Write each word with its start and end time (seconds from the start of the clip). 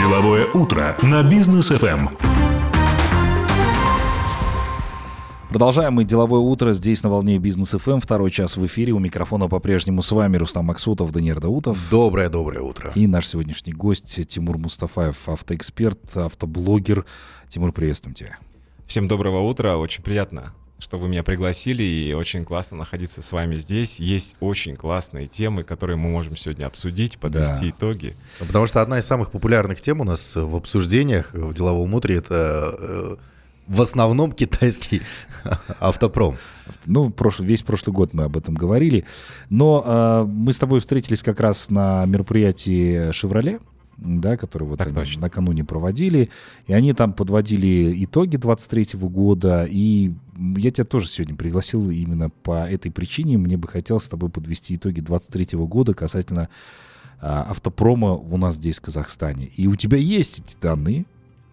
Деловое 0.00 0.46
утро 0.46 0.96
на 1.02 1.22
бизнес 1.22 1.68
ФМ. 1.68 2.08
Продолжаем 5.50 5.92
мы 5.92 6.04
деловое 6.04 6.40
утро 6.40 6.72
здесь 6.72 7.02
на 7.02 7.10
волне 7.10 7.36
бизнес 7.38 7.72
ФМ. 7.72 8.00
Второй 8.00 8.30
час 8.30 8.56
в 8.56 8.64
эфире. 8.64 8.94
У 8.94 8.98
микрофона 8.98 9.46
по-прежнему 9.46 10.00
с 10.00 10.10
вами 10.10 10.38
Рустам 10.38 10.64
Максутов, 10.64 11.12
Даниил 11.12 11.38
Даутов. 11.38 11.78
Доброе-доброе 11.90 12.62
утро. 12.62 12.92
И 12.94 13.06
наш 13.06 13.26
сегодняшний 13.26 13.74
гость 13.74 14.26
Тимур 14.26 14.56
Мустафаев, 14.56 15.28
автоэксперт, 15.28 16.16
автоблогер. 16.16 17.04
Тимур, 17.50 17.70
приветствуем 17.70 18.14
тебя. 18.14 18.38
Всем 18.86 19.06
доброго 19.06 19.40
утра. 19.42 19.76
Очень 19.76 20.02
приятно 20.02 20.54
что 20.80 20.98
вы 20.98 21.08
меня 21.08 21.22
пригласили, 21.22 21.82
и 21.82 22.12
очень 22.14 22.44
классно 22.44 22.76
находиться 22.76 23.22
с 23.22 23.32
вами 23.32 23.54
здесь. 23.56 24.00
Есть 24.00 24.36
очень 24.40 24.76
классные 24.76 25.26
темы, 25.26 25.64
которые 25.64 25.96
мы 25.96 26.08
можем 26.10 26.36
сегодня 26.36 26.66
обсудить, 26.66 27.18
подвести 27.18 27.66
да. 27.66 27.70
итоги. 27.70 28.16
Потому 28.38 28.66
что 28.66 28.82
одна 28.82 28.98
из 28.98 29.06
самых 29.06 29.30
популярных 29.30 29.80
тем 29.80 30.00
у 30.00 30.04
нас 30.04 30.36
в 30.36 30.56
обсуждениях 30.56 31.34
в 31.34 31.54
деловом 31.54 31.94
утре 31.94 32.16
это 32.16 32.74
э, 32.78 33.16
в 33.66 33.80
основном 33.80 34.32
китайский 34.32 35.02
автопром. 35.80 36.36
Ну, 36.86 37.10
прошлый, 37.10 37.48
весь 37.48 37.62
прошлый 37.62 37.94
год 37.94 38.14
мы 38.14 38.24
об 38.24 38.36
этом 38.36 38.54
говорили. 38.54 39.04
Но 39.48 39.82
э, 39.84 40.24
мы 40.28 40.52
с 40.52 40.58
тобой 40.58 40.80
встретились 40.80 41.22
как 41.22 41.40
раз 41.40 41.70
на 41.70 42.04
мероприятии 42.06 43.12
«Шевроле», 43.12 43.60
да, 43.96 44.36
который 44.36 44.66
вот 44.66 44.80
они 44.80 45.16
накануне 45.18 45.64
проводили, 45.64 46.30
и 46.66 46.72
они 46.72 46.92
там 46.92 47.12
подводили 47.12 48.04
итоги 48.04 48.36
23 48.36 48.98
года, 49.00 49.66
и 49.68 50.12
я 50.56 50.70
тебя 50.70 50.84
тоже 50.84 51.08
сегодня 51.08 51.36
пригласил 51.36 51.90
именно 51.90 52.30
по 52.30 52.68
этой 52.68 52.90
причине. 52.90 53.38
Мне 53.38 53.56
бы 53.56 53.68
хотелось 53.68 54.04
с 54.04 54.08
тобой 54.08 54.30
подвести 54.30 54.76
итоги 54.76 55.00
23 55.00 55.58
года 55.58 55.94
касательно 55.94 56.48
а, 57.20 57.42
автопрома 57.50 58.14
у 58.14 58.36
нас 58.36 58.54
здесь 58.56 58.78
в 58.78 58.82
Казахстане. 58.82 59.46
И 59.56 59.66
у 59.66 59.76
тебя 59.76 59.98
есть 59.98 60.40
эти 60.40 60.56
данные, 60.60 61.04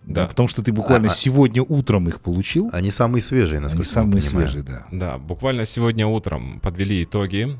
да. 0.05 0.21
да, 0.21 0.27
потому 0.27 0.47
что 0.47 0.63
ты 0.63 0.71
буквально 0.71 1.09
а, 1.09 1.11
а 1.11 1.13
сегодня 1.13 1.61
утром 1.61 2.07
их 2.07 2.21
получил. 2.21 2.69
Они 2.71 2.91
самые 2.91 3.21
свежие, 3.21 3.59
насколько 3.59 3.87
Они 3.87 3.93
самые 3.93 4.21
понимаю. 4.23 4.47
свежие, 4.47 4.63
да. 4.63 4.85
Да, 4.91 5.17
буквально 5.17 5.65
сегодня 5.65 6.07
утром 6.07 6.61
подвели 6.61 7.03
итоги. 7.03 7.57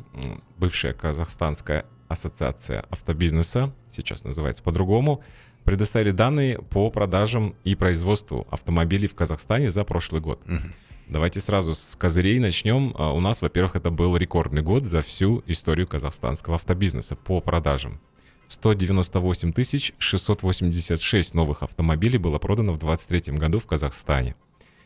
Бывшая 0.58 0.94
казахстанская 0.94 1.86
ассоциация 2.08 2.86
автобизнеса, 2.90 3.74
сейчас 3.90 4.24
называется 4.24 4.64
по-другому, 4.64 5.22
предоставили 5.64 6.12
данные 6.12 6.60
по 6.60 6.90
продажам 6.90 7.56
и 7.64 7.76
производству 7.76 8.48
автомобилей 8.50 9.08
в 9.08 9.16
Казахстане 9.16 9.70
за 9.70 9.84
прошлый 9.84 10.22
год. 10.22 10.42
Угу. 10.46 10.62
Давайте 11.10 11.40
сразу 11.40 11.74
с 11.74 11.96
козырей 11.96 12.40
начнем. 12.40 12.94
А, 12.98 13.14
у 13.14 13.20
нас, 13.20 13.42
во-первых, 13.42 13.76
это 13.76 13.92
был 13.92 14.18
рекордный 14.18 14.62
год 14.62 14.84
за 14.84 15.02
всю 15.02 15.42
историю 15.48 15.88
казахстанского 15.88 16.56
автобизнеса 16.56 17.16
по 17.16 17.40
продажам. 17.40 18.00
198 18.48 19.94
686 19.98 21.34
новых 21.34 21.64
автомобилей 21.64 22.18
было 22.18 22.40
продано 22.40 22.74
в 22.74 22.80
2023 22.80 23.38
году 23.38 23.60
в 23.60 23.66
Казахстане. 23.66 24.36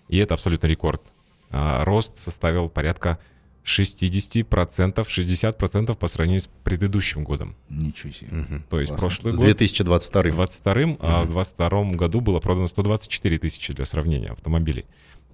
И 0.10 0.18
это 0.18 0.34
абсолютно 0.34 0.68
рекорд. 0.68 1.02
А, 1.50 1.84
рост 1.86 2.18
составил 2.18 2.70
порядка 2.70 3.20
60%, 3.64 4.46
60% 4.46 5.98
по 5.98 6.08
сравнению 6.08 6.42
с 6.42 6.50
предыдущим 6.64 7.24
годом. 7.24 7.56
Ничего 7.70 8.12
себе. 8.12 8.40
Угу. 8.40 8.62
То 8.70 8.80
есть 8.80 8.90
Классно. 8.90 9.08
прошлый 9.08 9.34
с 9.34 9.38
год... 9.38 9.46
2022. 9.46 10.00
С 10.00 10.26
2022, 10.30 10.74
угу. 10.74 10.98
а 11.00 11.22
в 11.24 11.34
2022 11.34 11.92
году 11.94 12.22
было 12.22 12.40
продано 12.40 12.68
124 12.68 13.40
тысячи 13.40 13.74
для 13.74 13.86
сравнения 13.86 14.32
автомобилей. 14.32 14.86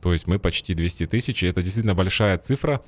То 0.01 0.13
есть 0.13 0.27
мы 0.27 0.39
почти 0.39 0.73
200 0.73 1.07
тысяч, 1.07 1.43
и 1.43 1.47
это 1.47 1.61
действительно 1.61 1.95
большая 1.95 2.37
цифра. 2.37 2.81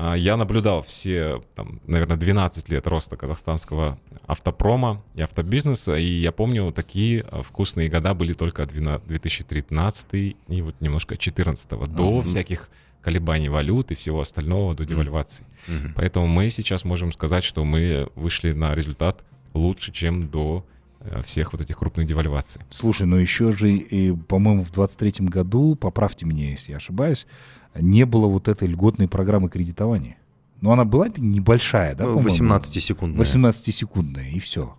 А, 0.00 0.14
я 0.14 0.36
наблюдал 0.36 0.82
все, 0.82 1.42
там, 1.54 1.80
наверное, 1.86 2.16
12 2.16 2.68
лет 2.68 2.86
роста 2.86 3.16
казахстанского 3.16 3.98
автопрома 4.26 5.02
и 5.14 5.22
автобизнеса, 5.22 5.96
и 5.96 6.04
я 6.04 6.30
помню, 6.30 6.72
такие 6.72 7.22
а, 7.22 7.42
вкусные 7.42 7.88
года 7.88 8.14
были 8.14 8.32
только 8.32 8.64
2013 8.64 10.06
и 10.12 10.36
вот 10.62 10.80
немножко 10.80 11.14
2014, 11.14 11.70
mm-hmm. 11.70 11.86
до 11.96 12.20
всяких 12.22 12.70
колебаний 13.02 13.48
валют 13.48 13.90
и 13.90 13.94
всего 13.94 14.20
остального, 14.20 14.74
до 14.74 14.84
девальвации. 14.84 15.44
Mm-hmm. 15.66 15.92
Поэтому 15.96 16.26
мы 16.26 16.50
сейчас 16.50 16.84
можем 16.84 17.12
сказать, 17.12 17.44
что 17.44 17.64
мы 17.64 18.08
вышли 18.14 18.52
на 18.52 18.74
результат 18.74 19.24
лучше, 19.54 19.92
чем 19.92 20.28
до 20.28 20.64
Э, 21.00 21.22
всех 21.22 21.52
вот 21.52 21.62
этих 21.62 21.78
крупных 21.78 22.06
девальваций. 22.06 22.60
Слушай, 22.70 23.06
но 23.06 23.18
еще 23.18 23.52
же, 23.52 23.70
и, 23.70 24.12
по-моему, 24.12 24.64
в 24.64 24.72
23 24.72 25.26
году, 25.26 25.76
поправьте 25.76 26.26
меня, 26.26 26.50
если 26.50 26.72
я 26.72 26.78
ошибаюсь, 26.78 27.26
не 27.74 28.04
было 28.04 28.26
вот 28.26 28.48
этой 28.48 28.66
льготной 28.66 29.08
программы 29.08 29.48
кредитования. 29.48 30.16
Но 30.60 30.72
она 30.72 30.84
была 30.84 31.08
небольшая, 31.16 31.94
да? 31.94 32.04
18-секундная. 32.04 33.24
18-секундная, 33.24 34.30
и 34.30 34.40
все. 34.40 34.76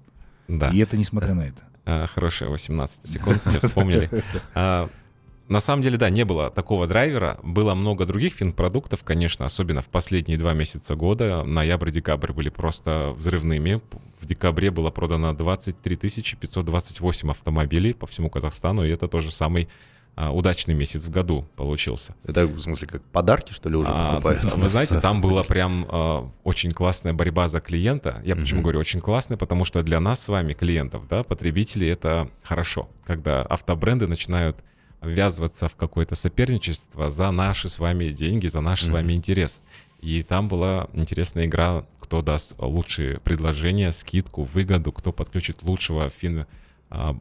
Да. 0.50 0.70
И 0.72 0.80
это 0.80 0.98
несмотря 0.98 1.34
на 1.34 1.42
это. 1.42 1.62
А, 1.92 2.06
хорошая 2.06 2.50
18 2.50 3.08
секунд, 3.08 3.42
все 3.42 3.60
вспомнили. 3.62 4.12
А, 4.54 4.90
на 5.50 5.60
самом 5.60 5.82
деле, 5.82 5.98
да, 5.98 6.10
не 6.10 6.26
было 6.26 6.52
такого 6.52 6.88
драйвера. 6.88 7.40
Было 7.42 7.74
много 7.74 8.06
других 8.06 8.34
финпродуктов, 8.34 9.04
конечно, 9.04 9.46
особенно 9.46 9.82
в 9.82 9.90
последние 9.90 10.38
два 10.38 10.54
месяца 10.54 10.96
года. 10.96 11.44
Ноябрь-декабрь 11.44 12.32
были 12.34 12.50
просто 12.50 13.14
взрывными. 13.18 13.82
В 14.20 14.26
декабре 14.26 14.70
было 14.70 14.92
продано 14.92 15.34
23 15.34 15.96
528 15.96 17.32
автомобилей 17.32 17.94
по 17.94 18.06
всему 18.06 18.30
Казахстану, 18.30 18.86
и 18.86 18.90
это 18.90 19.08
тоже 19.08 19.32
самый 19.32 19.68
а, 20.16 20.32
удачный 20.32 20.76
месяц 20.76 21.06
в 21.06 21.10
году 21.10 21.48
получился. 21.56 22.14
Это 22.26 22.46
в 22.46 22.60
смысле 22.60 22.88
как 22.88 23.04
подарки, 23.06 23.54
что 23.54 23.70
ли, 23.70 23.76
уже 23.76 23.90
а, 23.90 24.12
покупают? 24.12 24.54
Вы 24.54 24.68
знаете, 24.68 25.00
там 25.00 25.22
была 25.22 25.44
прям 25.44 25.88
а, 25.90 26.30
очень 26.44 26.72
классная 26.72 27.14
борьба 27.14 27.48
за 27.48 27.60
клиента. 27.60 28.22
Я 28.24 28.36
почему 28.36 28.62
говорю 28.62 28.80
очень 28.80 29.00
классная, 29.00 29.38
потому 29.38 29.66
что 29.66 29.82
для 29.82 30.00
нас 30.00 30.20
с 30.22 30.28
вами, 30.28 30.54
клиентов, 30.54 31.08
да, 31.08 31.24
потребителей, 31.24 31.90
это 31.90 32.30
хорошо, 32.44 32.90
когда 33.06 33.42
автобренды 33.42 34.08
начинают 34.08 34.58
ввязываться 35.02 35.68
в 35.68 35.76
какое-то 35.76 36.16
соперничество 36.16 37.10
за 37.10 37.32
наши 37.32 37.70
с 37.70 37.80
вами 37.80 38.10
деньги, 38.10 38.48
за 38.48 38.62
наш 38.62 38.82
mm-hmm. 38.82 38.88
с 38.88 38.90
вами 38.90 39.14
интерес. 39.14 39.62
И 40.02 40.24
там 40.24 40.48
была 40.48 40.88
интересная 40.94 41.46
игра, 41.46 41.86
кто 42.00 42.22
даст 42.22 42.56
лучшие 42.58 43.20
предложения, 43.20 43.92
скидку, 43.92 44.44
выгоду, 44.44 44.92
кто 44.92 45.12
подключит 45.12 45.64
лучшего 45.64 46.10
фин 46.10 46.46
а, 46.90 47.16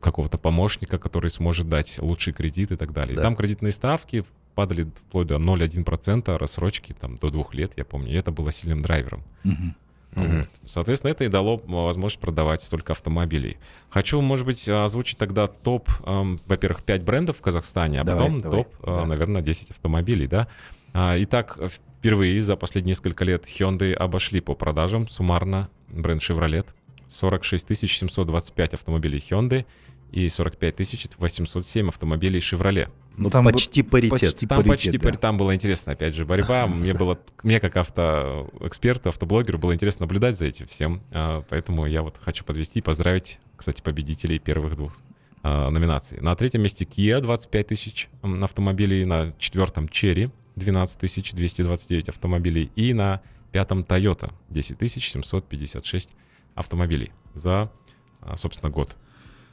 какого-то 0.00 0.36
помощника, 0.36 0.98
который 0.98 1.30
сможет 1.30 1.68
дать 1.68 1.98
лучший 1.98 2.32
кредит 2.32 2.72
и 2.72 2.76
так 2.76 2.92
далее. 2.92 3.16
Да. 3.16 3.22
И 3.22 3.24
там 3.24 3.36
кредитные 3.36 3.72
ставки 3.72 4.24
падали 4.54 4.84
вплоть 5.08 5.26
до 5.26 5.36
0,1%, 5.36 6.36
рассрочки 6.36 6.92
там 6.92 7.16
до 7.16 7.30
двух 7.30 7.54
лет, 7.54 7.72
я 7.76 7.84
помню, 7.84 8.12
и 8.12 8.14
это 8.14 8.32
было 8.32 8.52
сильным 8.52 8.80
драйвером. 8.80 9.22
Mm-hmm. 9.44 9.74
Угу. 10.16 10.46
Соответственно, 10.66 11.10
это 11.10 11.24
и 11.24 11.28
дало 11.28 11.60
возможность 11.66 12.20
продавать 12.20 12.62
столько 12.62 12.92
автомобилей. 12.92 13.56
Хочу, 13.90 14.20
может 14.20 14.46
быть, 14.46 14.68
озвучить 14.68 15.18
тогда 15.18 15.46
топ, 15.46 15.88
эм, 16.06 16.40
во-первых, 16.46 16.82
5 16.82 17.02
брендов 17.02 17.38
в 17.38 17.40
Казахстане, 17.40 18.00
а 18.00 18.04
давай, 18.04 18.26
потом 18.26 18.40
давай, 18.40 18.58
топ, 18.64 18.74
э, 18.82 18.94
да. 18.94 19.04
наверное, 19.06 19.42
10 19.42 19.70
автомобилей, 19.70 20.26
да. 20.26 20.48
А, 20.92 21.16
итак, 21.18 21.58
впервые 21.68 22.40
за 22.40 22.56
последние 22.56 22.92
несколько 22.92 23.24
лет 23.24 23.46
Hyundai 23.46 23.92
обошли 23.92 24.40
по 24.40 24.54
продажам 24.54 25.08
суммарно 25.08 25.68
бренд 25.88 26.22
Chevrolet. 26.22 26.66
46 27.08 27.66
725 27.88 28.74
автомобилей 28.74 29.18
Hyundai 29.18 29.66
и 30.12 30.28
45 30.28 31.16
807 31.18 31.88
автомобилей 31.88 32.40
Chevrolet. 32.40 32.88
Ну, 33.16 33.30
там 33.30 33.44
почти 33.44 33.82
паритет. 33.82 34.20
Почти 34.20 34.46
там 34.46 34.58
паритет, 34.58 34.92
почти 34.92 34.98
да. 34.98 35.12
Там 35.12 35.38
была 35.38 35.54
интересна, 35.54 35.92
опять 35.92 36.14
же, 36.14 36.24
борьба. 36.24 36.66
Мне 36.66 36.94
было, 36.94 37.18
мне 37.42 37.60
как 37.60 37.76
автоэксперту, 37.76 39.10
автоблогеру 39.10 39.58
было 39.58 39.74
интересно 39.74 40.04
наблюдать 40.04 40.36
за 40.36 40.46
этим 40.46 40.66
всем. 40.66 41.02
А, 41.10 41.42
поэтому 41.48 41.86
я 41.86 42.02
вот 42.02 42.18
хочу 42.22 42.44
подвести 42.44 42.80
и 42.80 42.82
поздравить, 42.82 43.40
кстати, 43.56 43.82
победителей 43.82 44.38
первых 44.38 44.76
двух 44.76 44.92
а, 45.42 45.70
номинаций. 45.70 46.18
На 46.20 46.34
третьем 46.34 46.62
месте 46.62 46.84
Kia 46.84 47.20
25 47.20 47.66
тысяч 47.66 48.08
автомобилей, 48.22 49.04
на 49.04 49.32
четвертом 49.38 49.84
Cherry 49.84 50.30
12 50.56 51.34
229 51.34 52.08
автомобилей 52.08 52.70
и 52.76 52.94
на 52.94 53.20
пятом 53.52 53.80
Toyota 53.80 54.32
10 54.50 54.78
756 54.90 56.10
автомобилей 56.54 57.12
за, 57.34 57.70
а, 58.20 58.36
собственно, 58.36 58.70
год. 58.70 58.96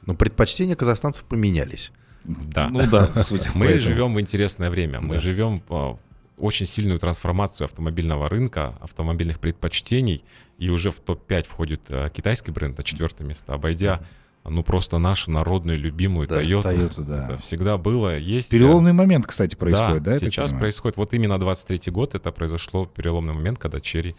Но 0.06 0.14
предпочтения 0.14 0.74
казахстанцев 0.74 1.24
поменялись. 1.24 1.92
Да. 2.24 2.68
Ну 2.68 2.86
да, 2.88 3.10
Мы 3.54 3.78
живем 3.78 4.14
в 4.14 4.20
интересное 4.20 4.70
время. 4.70 5.00
Мы 5.00 5.18
живем 5.20 5.62
в 5.68 5.98
очень 6.38 6.66
сильную 6.66 6.98
трансформацию 6.98 7.66
автомобильного 7.66 8.28
рынка, 8.28 8.74
автомобильных 8.80 9.38
предпочтений. 9.38 10.24
И 10.58 10.70
уже 10.70 10.90
в 10.90 11.00
топ-5 11.00 11.46
входит 11.48 11.82
э, 11.88 12.08
китайский 12.12 12.50
бренд 12.50 12.78
на 12.78 12.84
четвертое 12.84 13.24
место, 13.24 13.52
обойдя 13.54 14.02
ну 14.44 14.64
просто 14.64 14.98
нашу 14.98 15.30
народную 15.30 15.78
любимую 15.78 16.26
да, 16.26 16.42
Toyota. 16.42 16.74
Toyota 16.74 17.02
да. 17.04 17.24
Это 17.26 17.36
всегда 17.38 17.78
было, 17.78 18.16
есть. 18.16 18.50
Переломный 18.50 18.92
момент, 18.92 19.26
кстати, 19.26 19.54
происходит, 19.54 20.02
да? 20.02 20.12
да 20.12 20.18
сейчас 20.18 20.52
происходит. 20.52 20.96
Вот 20.96 21.14
именно 21.14 21.34
23-й 21.34 21.90
год 21.90 22.14
это 22.14 22.32
произошло 22.32 22.86
переломный 22.86 23.34
момент, 23.34 23.58
когда 23.58 23.78
Cherry 23.78 24.16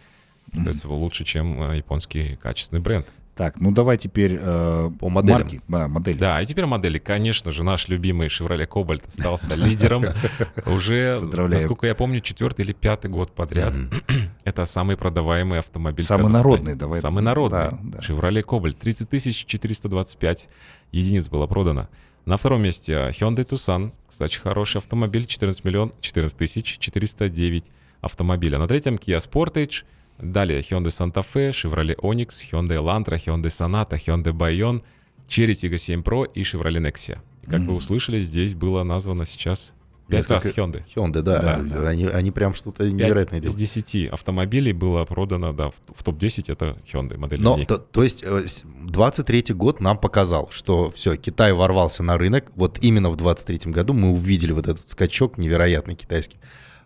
mm-hmm. 0.52 0.88
лучше, 0.88 1.24
чем 1.24 1.62
э, 1.70 1.76
японский 1.78 2.36
качественный 2.36 2.80
бренд. 2.80 3.06
Так, 3.34 3.60
ну 3.60 3.72
давай 3.72 3.98
теперь 3.98 4.38
э, 4.40 4.90
По 5.00 5.08
моделям. 5.08 5.40
марки, 5.40 5.60
да, 5.66 5.88
модели. 5.88 6.18
Да, 6.18 6.40
и 6.40 6.46
теперь 6.46 6.66
модели. 6.66 6.98
Конечно 6.98 7.50
же, 7.50 7.64
наш 7.64 7.88
любимый 7.88 8.28
Chevrolet 8.28 8.68
Cobalt 8.68 9.08
остался 9.08 9.56
лидером 9.56 10.04
уже, 10.66 11.18
Поздравляю. 11.18 11.54
насколько 11.60 11.86
я 11.88 11.96
помню, 11.96 12.20
четвертый 12.20 12.64
или 12.64 12.72
пятый 12.72 13.10
год 13.10 13.32
подряд. 13.32 13.74
Это 14.44 14.66
самый 14.66 14.96
продаваемый 14.96 15.58
автомобиль 15.58 16.04
Самый 16.04 16.30
народный, 16.30 16.76
давай. 16.76 17.00
Самый 17.00 17.24
народный. 17.24 17.70
Chevrolet 17.98 18.44
Cobalt. 18.44 18.76
30 18.78 19.08
425 19.46 20.48
единиц 20.92 21.28
было 21.28 21.46
продано. 21.48 21.88
На 22.26 22.36
втором 22.36 22.62
месте 22.62 22.92
Hyundai 23.18 23.44
Tucson. 23.44 23.92
Кстати, 24.08 24.36
хороший 24.38 24.78
автомобиль. 24.78 25.26
14 25.26 25.64
миллион 25.64 25.92
14 26.00 26.38
тысяч 26.38 26.78
409 26.78 27.64
автомобиля. 28.00 28.58
На 28.58 28.68
третьем 28.68 28.94
Kia 28.94 29.18
Sportage. 29.18 29.82
Далее 30.18 30.60
Hyundai 30.60 30.90
Santa 30.90 31.22
Fe, 31.24 31.50
Chevrolet 31.50 31.96
Onix, 31.96 32.28
Hyundai 32.50 32.76
Elantra, 32.76 33.16
Hyundai 33.16 33.50
Sonata, 33.50 33.96
Hyundai 33.96 34.32
Bayon, 34.32 34.82
Cherry 35.28 35.52
Tiggo 35.54 35.76
7 35.76 36.02
Pro 36.02 36.30
и 36.32 36.42
Chevrolet 36.42 36.80
Nexia. 36.80 37.18
И 37.42 37.46
как 37.50 37.60
вы 37.62 37.74
услышали, 37.74 38.20
здесь 38.20 38.54
было 38.54 38.84
названо 38.84 39.26
сейчас 39.26 39.72
пять 40.08 40.28
раз 40.28 40.44
Hyundai. 40.46 40.82
Hyundai, 40.94 41.22
да. 41.22 41.40
Да, 41.42 41.62
да. 41.62 41.88
Они, 41.88 42.06
они 42.06 42.30
прям 42.30 42.54
что-то 42.54 42.88
невероятное 42.90 43.40
из 43.40 43.54
делают. 43.54 43.58
10 43.58 44.06
автомобилей 44.12 44.72
было 44.72 45.04
продано, 45.04 45.52
да, 45.52 45.70
в, 45.70 45.74
в 45.94 46.02
топ-10 46.04 46.44
это 46.52 46.76
Hyundai 46.92 47.16
модель 47.18 47.40
Но, 47.40 47.56
то, 47.64 47.78
то 47.78 48.02
есть, 48.02 48.22
э, 48.22 48.46
с- 48.46 48.64
23-й 48.64 49.54
год 49.54 49.80
нам 49.80 49.98
показал, 49.98 50.48
что 50.50 50.90
все, 50.90 51.16
Китай 51.16 51.52
ворвался 51.52 52.02
на 52.02 52.16
рынок. 52.18 52.52
Вот 52.54 52.78
именно 52.82 53.10
в 53.10 53.16
23-м 53.16 53.72
году 53.72 53.94
мы 53.94 54.12
увидели 54.12 54.52
вот 54.52 54.66
этот 54.68 54.88
скачок 54.88 55.38
невероятный 55.38 55.94
китайский. 55.96 56.36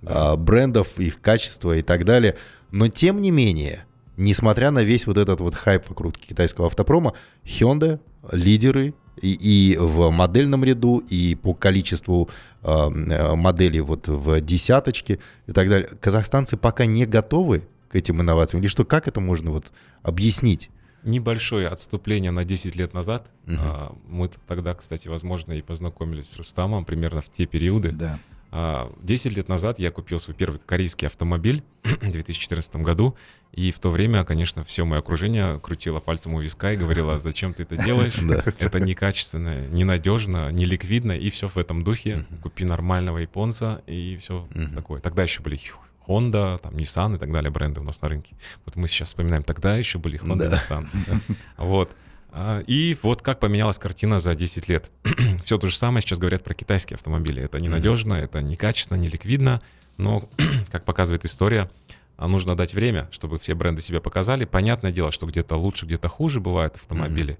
А, 0.02 0.36
брендов, 0.36 0.98
их 0.98 1.20
качества 1.20 1.76
и 1.76 1.82
так 1.82 2.04
далее. 2.04 2.36
Но, 2.70 2.88
тем 2.88 3.20
не 3.20 3.30
менее, 3.30 3.84
несмотря 4.16 4.70
на 4.70 4.82
весь 4.82 5.06
вот 5.06 5.16
этот 5.16 5.40
вот 5.40 5.54
хайп 5.54 5.88
вокруг 5.88 6.18
китайского 6.18 6.66
автопрома, 6.66 7.14
Hyundai 7.44 8.00
лидеры 8.32 8.94
и, 9.20 9.32
и 9.32 9.76
в 9.76 10.10
модельном 10.10 10.64
ряду, 10.64 10.98
и 10.98 11.34
по 11.34 11.54
количеству 11.54 12.28
э, 12.62 12.88
моделей 13.34 13.80
вот 13.80 14.08
в 14.08 14.40
десяточке 14.40 15.18
и 15.46 15.52
так 15.52 15.68
далее. 15.68 15.88
Казахстанцы 16.00 16.56
пока 16.56 16.86
не 16.86 17.06
готовы 17.06 17.66
к 17.88 17.96
этим 17.96 18.20
инновациям? 18.20 18.62
Или 18.62 18.68
что, 18.68 18.84
как 18.84 19.08
это 19.08 19.20
можно 19.20 19.50
вот 19.50 19.72
объяснить? 20.02 20.70
Небольшое 21.04 21.68
отступление 21.68 22.30
на 22.30 22.44
10 22.44 22.76
лет 22.76 22.92
назад. 22.92 23.30
А, 23.46 23.94
Мы 24.06 24.28
тогда, 24.46 24.74
кстати, 24.74 25.08
возможно, 25.08 25.52
и 25.52 25.62
познакомились 25.62 26.28
с 26.28 26.36
Рустамом 26.36 26.84
примерно 26.84 27.22
в 27.22 27.30
те 27.30 27.46
периоды. 27.46 27.92
Да. 27.92 28.18
А, 28.50 28.92
10 29.02 29.36
лет 29.36 29.48
назад 29.48 29.78
я 29.78 29.90
купил 29.90 30.18
свой 30.18 30.34
первый 30.34 30.60
корейский 30.64 31.06
автомобиль 31.06 31.62
в 31.84 32.10
2014 32.10 32.76
году, 32.76 33.16
и 33.52 33.70
в 33.70 33.78
то 33.78 33.90
время, 33.90 34.24
конечно, 34.24 34.64
все 34.64 34.84
мое 34.84 35.00
окружение 35.00 35.60
крутило 35.60 36.00
пальцем 36.00 36.34
у 36.34 36.40
виска 36.40 36.72
и 36.72 36.76
говорило, 36.76 37.18
зачем 37.18 37.52
ты 37.52 37.64
это 37.64 37.76
делаешь, 37.76 38.18
это 38.58 38.80
некачественно, 38.80 39.66
ненадежно, 39.68 40.50
неликвидно, 40.50 41.12
и 41.12 41.30
все 41.30 41.48
в 41.48 41.56
этом 41.58 41.82
духе. 41.82 42.26
Купи 42.42 42.64
нормального 42.64 43.18
японца, 43.18 43.82
и 43.86 44.16
все 44.20 44.48
такое. 44.74 45.00
Тогда 45.00 45.22
еще 45.22 45.42
были 45.42 45.58
Honda, 46.06 46.58
там, 46.58 46.74
Nissan 46.74 47.16
и 47.16 47.18
так 47.18 47.30
далее 47.30 47.50
бренды 47.50 47.80
у 47.80 47.84
нас 47.84 48.00
на 48.00 48.08
рынке. 48.08 48.34
Вот 48.64 48.76
мы 48.76 48.88
сейчас 48.88 49.08
вспоминаем, 49.08 49.42
тогда 49.42 49.76
еще 49.76 49.98
были 49.98 50.18
Honda. 50.18 50.50
Nissan. 50.50 50.88
Вот. 51.58 51.90
А, 52.30 52.60
И 52.66 52.96
вот 53.02 53.22
как 53.22 53.40
поменялась 53.40 53.78
картина 53.78 54.20
за 54.20 54.34
10 54.34 54.68
лет. 54.68 54.90
Все 55.44 55.58
то 55.58 55.66
же 55.68 55.76
самое 55.76 56.02
сейчас 56.02 56.18
говорят 56.18 56.44
про 56.44 56.54
китайские 56.54 56.96
автомобили. 56.96 57.42
Это 57.42 57.58
ненадежно, 57.58 58.14
это 58.14 58.42
некачественно, 58.42 58.98
неликвидно, 58.98 59.60
но, 59.96 60.28
как 60.70 60.84
показывает 60.84 61.24
история, 61.24 61.70
а, 62.16 62.28
нужно 62.28 62.56
дать 62.56 62.74
время, 62.74 63.08
чтобы 63.10 63.38
все 63.38 63.54
бренды 63.54 63.80
себя 63.80 64.00
показали. 64.00 64.44
Понятное 64.44 64.92
дело, 64.92 65.10
что 65.12 65.26
где-то 65.26 65.56
лучше, 65.56 65.86
где-то 65.86 66.08
хуже 66.08 66.40
бывают 66.40 66.76
автомобили. 66.76 67.38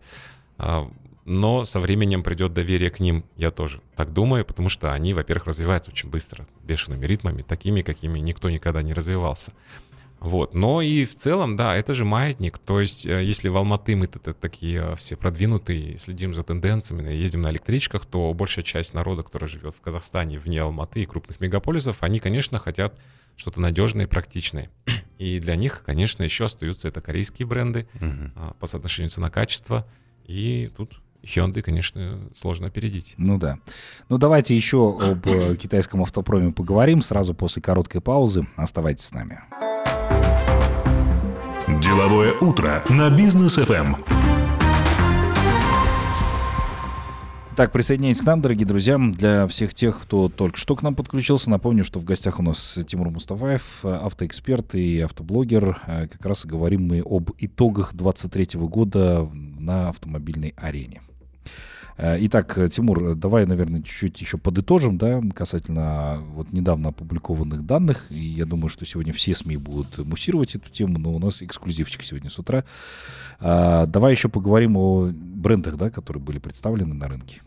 А, 0.56 0.90
Но 1.24 1.64
со 1.64 1.78
временем 1.78 2.22
придет 2.22 2.54
доверие 2.54 2.88
к 2.90 3.00
ним, 3.00 3.22
я 3.36 3.50
тоже 3.50 3.82
так 3.96 4.12
думаю, 4.14 4.44
потому 4.46 4.70
что 4.70 4.94
они, 4.94 5.12
во-первых, 5.12 5.46
развиваются 5.46 5.90
очень 5.90 6.08
быстро, 6.08 6.46
бешеными 6.62 7.04
ритмами, 7.04 7.42
такими, 7.42 7.82
какими 7.82 8.18
никто 8.18 8.48
никогда 8.48 8.80
не 8.82 8.94
развивался. 8.94 9.52
Вот. 10.20 10.54
Но 10.54 10.82
и 10.82 11.04
в 11.04 11.14
целом, 11.14 11.56
да, 11.56 11.76
это 11.76 11.94
же 11.94 12.04
маятник. 12.04 12.58
То 12.58 12.80
есть, 12.80 13.06
э, 13.06 13.22
если 13.22 13.48
в 13.48 13.56
Алматы 13.56 13.94
мы 13.96 14.06
такие 14.06 14.92
э, 14.92 14.94
все 14.96 15.16
продвинутые, 15.16 15.98
следим 15.98 16.34
за 16.34 16.42
тенденциями, 16.42 17.12
ездим 17.12 17.42
на 17.42 17.50
электричках, 17.50 18.04
то 18.04 18.32
большая 18.34 18.64
часть 18.64 18.94
народа, 18.94 19.22
который 19.22 19.48
живет 19.48 19.74
в 19.74 19.80
Казахстане, 19.80 20.38
вне 20.38 20.60
Алматы 20.60 21.02
и 21.02 21.06
крупных 21.06 21.40
мегаполисов, 21.40 21.98
они, 22.02 22.18
конечно, 22.18 22.58
хотят 22.58 22.98
что-то 23.36 23.60
надежное 23.60 24.06
и 24.06 24.08
практичное. 24.08 24.70
И 25.18 25.38
для 25.38 25.56
них, 25.56 25.82
конечно, 25.84 26.22
еще 26.22 26.46
остаются 26.46 26.88
это 26.88 27.00
корейские 27.00 27.46
бренды 27.46 27.88
а, 28.00 28.54
по 28.58 28.66
соотношению 28.66 29.10
цена-качество. 29.10 29.86
И 30.26 30.70
тут 30.76 31.00
Hyundai, 31.22 31.62
конечно, 31.62 32.20
сложно 32.34 32.68
опередить. 32.68 33.14
Ну 33.16 33.38
да. 33.38 33.58
Ну 34.08 34.18
давайте 34.18 34.56
еще 34.56 34.96
об 35.00 35.26
э, 35.26 35.56
китайском 35.56 36.02
автопроме 36.02 36.52
поговорим 36.52 37.02
сразу 37.02 37.34
после 37.34 37.62
короткой 37.62 38.00
паузы. 38.00 38.46
Оставайтесь 38.56 39.06
с 39.06 39.12
нами. 39.12 39.40
Деловое 41.80 42.32
утро 42.40 42.82
на 42.88 43.08
бизнес 43.08 43.56
ФМ. 43.56 43.94
Так, 47.54 47.72
присоединяйтесь 47.72 48.20
к 48.20 48.24
нам, 48.24 48.40
дорогие 48.40 48.66
друзья. 48.66 48.98
Для 48.98 49.46
всех 49.46 49.74
тех, 49.74 50.00
кто 50.00 50.28
только 50.28 50.56
что 50.56 50.74
к 50.74 50.82
нам 50.82 50.94
подключился, 50.94 51.50
напомню, 51.50 51.84
что 51.84 51.98
в 51.98 52.04
гостях 52.04 52.38
у 52.40 52.42
нас 52.42 52.78
Тимур 52.86 53.10
Мустафаев, 53.10 53.84
автоэксперт 53.84 54.74
и 54.74 55.00
автоблогер. 55.00 55.80
Э, 55.86 56.08
Как 56.08 56.24
раз 56.24 56.46
говорим 56.46 56.86
мы 56.88 57.02
об 57.04 57.30
итогах 57.38 57.94
23 57.94 58.58
года 58.60 59.28
на 59.32 59.88
автомобильной 59.88 60.54
арене. 60.56 61.02
Э, 61.98 62.16
Итак, 62.20 62.56
э, 62.56 62.68
Тимур, 62.68 63.02
э, 63.02 63.14
давай, 63.16 63.44
наверное, 63.44 63.82
чуть-чуть 63.82 64.20
еще 64.20 64.38
подытожим, 64.38 64.98
да, 64.98 65.20
касательно 65.34 66.22
вот 66.32 66.52
недавно 66.52 66.90
опубликованных 66.90 67.66
данных. 67.66 68.06
И 68.10 68.20
я 68.20 68.46
думаю, 68.46 68.68
что 68.68 68.86
сегодня 68.86 69.12
все 69.12 69.34
СМИ 69.34 69.56
будут 69.56 69.98
муссировать 69.98 70.54
эту 70.54 70.70
тему, 70.70 70.98
но 70.98 71.12
у 71.12 71.18
нас 71.18 71.42
эксклюзивчик 71.42 72.02
сегодня 72.04 72.30
с 72.30 72.38
утра. 72.38 72.64
Давай 73.40 74.12
еще 74.12 74.28
поговорим 74.28 74.76
о 74.76 75.10
брендах, 75.12 75.76
да, 75.76 75.90
которые 75.90 76.22
были 76.22 76.38
представлены 76.38 76.94
на 76.94 77.08
рынке. 77.08 77.42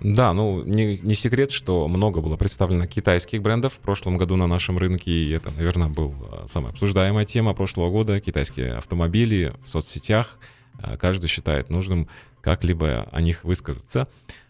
Да, 0.00 0.34
ну 0.34 0.62
не, 0.64 0.98
не 0.98 1.14
секрет, 1.14 1.50
что 1.50 1.88
много 1.88 2.20
было 2.20 2.36
представлено 2.36 2.86
китайских 2.86 3.40
брендов 3.40 3.74
в 3.74 3.78
прошлом 3.78 4.18
году 4.18 4.36
на 4.36 4.46
нашем 4.46 4.76
рынке, 4.76 5.10
и 5.10 5.30
это, 5.30 5.50
наверное, 5.50 5.88
был 5.88 6.14
а, 6.30 6.44
самая 6.46 6.72
обсуждаемая 6.72 7.24
тема 7.24 7.54
прошлого 7.54 7.90
года. 7.90 8.20
Китайские 8.20 8.74
автомобили 8.74 9.54
в 9.62 9.68
соцсетях. 9.68 10.38
Каждый 10.98 11.28
считает 11.28 11.70
нужным 11.70 12.08
как-либо 12.44 13.08
о 13.10 13.20
них 13.22 13.42
высказаться. 13.42 14.06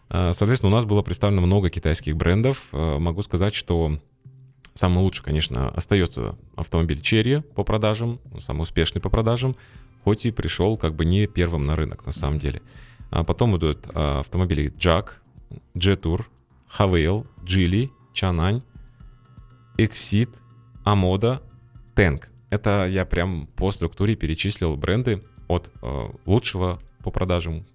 А, 0.09 0.33
Соответственно, 0.33 0.71
у 0.71 0.75
нас 0.75 0.85
было 0.85 1.01
представлено 1.01 1.41
много 1.41 1.69
китайских 1.69 2.15
брендов. 2.17 2.67
А, 2.73 2.99
Могу 2.99 3.21
сказать, 3.21 3.55
что 3.55 3.99
самый 4.73 4.99
лучший, 4.99 5.23
конечно, 5.23 5.69
остается 5.69 6.37
автомобиль 6.57 6.99
Cherry 6.99 7.41
по 7.41 7.63
продажам, 7.63 8.19
самый 8.39 8.63
успешный 8.63 9.01
по 9.01 9.09
продажам, 9.09 9.55
хоть 10.03 10.25
и 10.25 10.31
пришел 10.31 10.77
как 10.77 10.93
бы 10.93 11.05
не 11.05 11.25
первым 11.25 11.63
на 11.63 11.77
рынок 11.77 12.05
на 12.05 12.11
самом 12.11 12.37
деле. 12.37 12.61
А 13.11 13.23
потом 13.23 13.55
идут 13.57 13.87
а, 13.93 14.19
автомобили 14.19 14.73
JAG, 14.73 15.11
Jetour, 15.73 16.25
Havail, 16.77 17.25
Geely, 17.43 17.89
Chanань, 18.13 18.61
Exit, 19.77 20.29
Amoda, 20.83 21.41
Tank. 21.95 22.25
Это 22.49 22.87
я 22.87 23.05
прям 23.05 23.47
по 23.55 23.71
структуре 23.71 24.15
перечислил 24.15 24.75
бренды 24.75 25.23
от 25.47 25.71
лучшего 26.25 26.79
по 27.03 27.11
продажам 27.11 27.65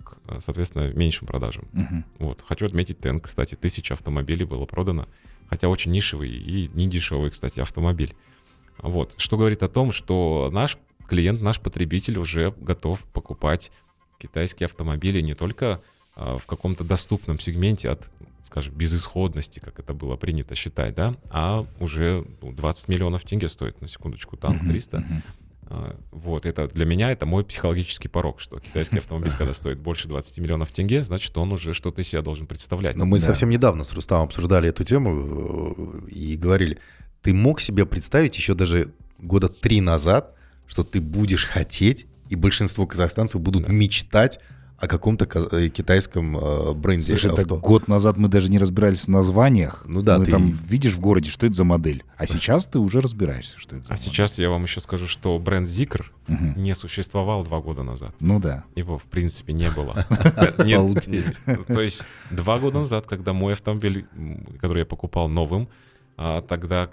соответственно, 0.41 0.93
меньшим 0.93 1.27
продажам. 1.27 1.69
Мгм. 1.73 2.05
Вот. 2.19 2.45
Хочу 2.47 2.67
отметить 2.67 2.99
Tank, 2.99 3.21
кстати, 3.21 3.55
тысяча 3.55 3.95
автомобилей 3.95 4.45
было 4.45 4.67
продано, 4.67 5.09
хотя 5.49 5.69
очень 5.69 5.91
нишевый 5.91 6.31
и 6.31 6.71
не 6.75 6.89
дешевый, 6.89 7.31
кстати, 7.31 7.61
автомобиль. 7.61 8.15
Вот. 8.79 9.15
Что 9.17 9.37
говорит 9.37 9.63
о 9.63 9.69
том, 9.69 9.93
что 9.93 10.51
наш 10.53 10.79
клиент, 11.09 11.43
наш 11.43 11.61
потребитель 11.61 12.19
уже 12.19 12.55
готов 12.59 13.03
покупать 13.05 13.73
китайские 14.19 14.67
автомобили 14.67 15.21
не 15.21 15.35
только 15.35 15.83
а, 16.15 16.39
в 16.39 16.47
каком-то 16.47 16.85
доступном 16.85 17.41
сегменте 17.41 17.91
от, 17.91 18.11
скажем, 18.43 18.75
безысходности, 18.75 19.59
как 19.59 19.79
это 19.79 19.95
было 19.95 20.17
принято 20.17 20.55
считать, 20.55 20.95
да, 20.95 21.17
а 21.31 21.67
уже 21.81 22.27
ну, 22.43 22.53
20 22.53 22.89
миллионов 22.89 23.23
тенге 23.23 23.49
стоит, 23.49 23.81
на 23.81 23.89
секундочку, 23.89 24.37
танк 24.37 24.63
300. 24.63 24.99
А, 24.99 25.03
Вот, 26.11 26.47
это 26.47 26.69
для 26.69 26.85
меня 26.85 27.13
это 27.13 27.27
мой 27.27 27.45
психологический 27.45 28.09
порог, 28.09 28.41
что 28.41 28.59
китайский 28.59 28.99
автомобиль, 28.99 29.33
когда 29.37 29.55
стоит 29.55 29.79
больше 29.79 30.09
20 30.09 30.39
миллионов 30.39 30.71
тенге, 30.73 31.05
значит, 31.05 31.37
он 31.39 31.53
уже 31.53 31.75
что-то 31.75 32.03
из 32.03 32.09
себя 32.09 32.23
должен 32.23 32.47
представлять. 32.47 32.97
Но 32.97 33.05
мы 33.05 33.19
Да. 33.19 33.27
совсем 33.27 33.51
недавно 33.51 33.85
с 33.85 33.93
Рустамом 33.93 34.25
обсуждали 34.25 34.69
эту 34.69 34.83
тему 34.83 36.03
э, 36.07 36.09
и 36.11 36.37
говорили, 36.37 36.79
ты 37.23 37.33
мог 37.33 37.61
себе 37.61 37.87
представить 37.87 38.37
еще 38.37 38.55
даже 38.55 38.93
года 39.19 39.49
три 39.49 39.81
назад, 39.81 40.35
что 40.67 40.83
ты 40.83 41.01
будешь 41.01 41.47
хотеть, 41.47 42.07
и 42.29 42.35
большинство 42.37 42.87
казахстанцев 42.87 43.41
будут 43.41 43.69
мечтать 43.69 44.41
о 44.81 44.89
каком-то 44.89 45.29
э, 45.53 45.69
китайском 45.69 46.37
э, 46.39 46.73
бренде 46.73 47.09
Слушай, 47.13 47.31
авто. 47.33 47.43
это 47.43 47.55
год 47.57 47.87
назад 47.87 48.17
мы 48.17 48.29
даже 48.29 48.49
не 48.51 48.57
разбирались 48.59 49.03
в 49.03 49.09
названиях. 49.09 49.85
Ну 49.87 50.01
да, 50.03 50.19
мы 50.19 50.25
ты- 50.25 50.31
там 50.31 50.51
видишь 50.51 50.95
в 50.95 51.01
городе, 51.01 51.31
что 51.31 51.47
это 51.47 51.55
за 51.55 51.65
модель. 51.65 52.03
А 52.17 52.27
сейчас 52.27 52.65
ты 52.65 52.79
уже 52.79 53.01
разбираешься, 53.01 53.59
что 53.59 53.77
это 53.77 53.85
за 53.87 53.93
А 53.93 53.97
модель. 53.97 54.05
сейчас 54.11 54.39
я 54.39 54.49
вам 54.49 54.63
еще 54.63 54.81
скажу, 54.81 55.07
что 55.07 55.39
бренд 55.39 55.69
Zikr 55.69 56.07
Мгм. 56.29 56.55
не 56.63 56.75
существовал 56.75 57.45
два 57.45 57.61
года 57.61 57.83
назад. 57.83 58.15
Ну 58.21 58.41
да. 58.41 58.65
Его, 58.75 58.97
в 58.99 59.03
принципе, 59.05 59.53
не 59.53 59.71
было. 59.71 60.07
То 61.67 61.81
есть 61.81 62.05
два 62.31 62.59
года 62.59 62.79
назад, 62.79 63.07
когда 63.07 63.33
мой 63.33 63.53
автомобиль, 63.53 64.07
который 64.61 64.81
я 64.81 64.87
покупал 64.87 65.29
новым, 65.29 65.69
а, 66.17 66.41
тогда 66.43 66.91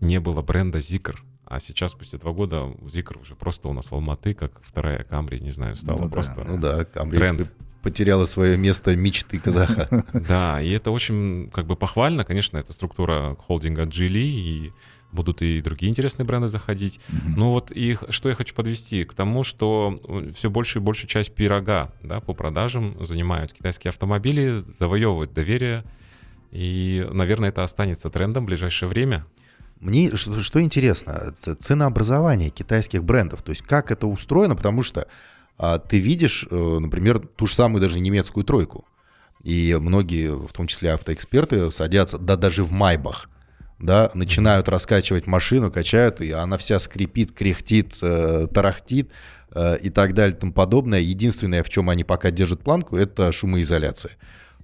не 0.00 0.20
было 0.20 0.42
бренда 0.42 0.78
Zikr. 0.78 1.16
А 1.50 1.58
сейчас, 1.58 1.90
спустя 1.90 2.16
два 2.16 2.30
года, 2.30 2.58
Zikr 2.82 3.20
уже 3.20 3.34
просто 3.34 3.66
у 3.68 3.72
нас 3.72 3.90
в 3.90 3.92
Алматы, 3.92 4.34
как 4.34 4.60
вторая 4.62 5.02
Камри, 5.02 5.40
не 5.40 5.50
знаю, 5.50 5.74
стала 5.74 5.98
Ну 5.98 6.04
да. 6.04 6.10
просто... 6.10 6.44
Ну 6.46 6.58
да, 6.58 6.84
Камри 6.84 7.18
Тренд. 7.18 7.52
потеряла 7.82 8.22
свое 8.22 8.56
место 8.56 8.94
мечты 8.94 9.40
казаха. 9.40 10.04
Да, 10.12 10.62
и 10.62 10.70
это 10.70 10.92
очень 10.92 11.50
как 11.52 11.66
бы 11.66 11.74
похвально, 11.74 12.24
конечно, 12.24 12.56
это 12.56 12.72
структура 12.72 13.34
холдинга 13.34 13.82
Geely, 13.82 14.22
и 14.22 14.72
будут 15.10 15.42
и 15.42 15.60
другие 15.60 15.90
интересные 15.90 16.24
бренды 16.24 16.46
заходить. 16.46 17.00
Ну 17.08 17.50
вот 17.50 17.72
и 17.72 17.98
что 18.10 18.28
я 18.28 18.36
хочу 18.36 18.54
подвести 18.54 19.02
к 19.04 19.12
тому, 19.12 19.42
что 19.42 19.96
все 20.36 20.50
больше 20.50 20.78
и 20.78 20.82
больше 20.82 21.08
часть 21.08 21.34
пирога 21.34 21.92
да, 22.04 22.20
по 22.20 22.32
продажам 22.32 23.04
занимают 23.04 23.52
китайские 23.52 23.88
автомобили, 23.88 24.62
завоевывают 24.78 25.32
доверие, 25.32 25.82
и, 26.52 27.04
наверное, 27.12 27.48
это 27.48 27.64
останется 27.64 28.08
трендом 28.08 28.44
в 28.44 28.46
ближайшее 28.46 28.88
время. 28.88 29.26
Мне 29.80 30.14
что, 30.14 30.40
что 30.40 30.60
интересно, 30.60 31.32
ценообразование 31.34 32.50
китайских 32.50 33.02
брендов, 33.02 33.42
то 33.42 33.50
есть 33.50 33.62
как 33.62 33.90
это 33.90 34.06
устроено, 34.06 34.54
потому 34.54 34.82
что 34.82 35.08
а, 35.56 35.78
ты 35.78 35.98
видишь, 35.98 36.46
э, 36.50 36.78
например, 36.80 37.18
ту 37.18 37.46
же 37.46 37.54
самую 37.54 37.80
даже 37.80 37.98
немецкую 37.98 38.44
тройку, 38.44 38.86
и 39.42 39.76
многие, 39.80 40.36
в 40.36 40.52
том 40.52 40.66
числе 40.66 40.92
автоэксперты, 40.92 41.70
садятся, 41.70 42.18
да 42.18 42.36
даже 42.36 42.62
в 42.62 42.72
Майбах, 42.72 43.30
да, 43.78 44.10
начинают 44.12 44.68
раскачивать 44.68 45.26
машину, 45.26 45.70
качают, 45.70 46.20
и 46.20 46.30
она 46.30 46.58
вся 46.58 46.78
скрипит, 46.78 47.32
кряхтит, 47.32 47.98
э, 48.02 48.48
тарахтит 48.52 49.10
э, 49.54 49.78
и 49.78 49.88
так 49.88 50.12
далее 50.12 50.36
и 50.36 50.38
тому 50.38 50.52
подобное. 50.52 51.00
Единственное, 51.00 51.62
в 51.62 51.70
чем 51.70 51.88
они 51.88 52.04
пока 52.04 52.30
держат 52.30 52.62
планку, 52.62 52.96
это 52.96 53.32
шумоизоляция. 53.32 54.12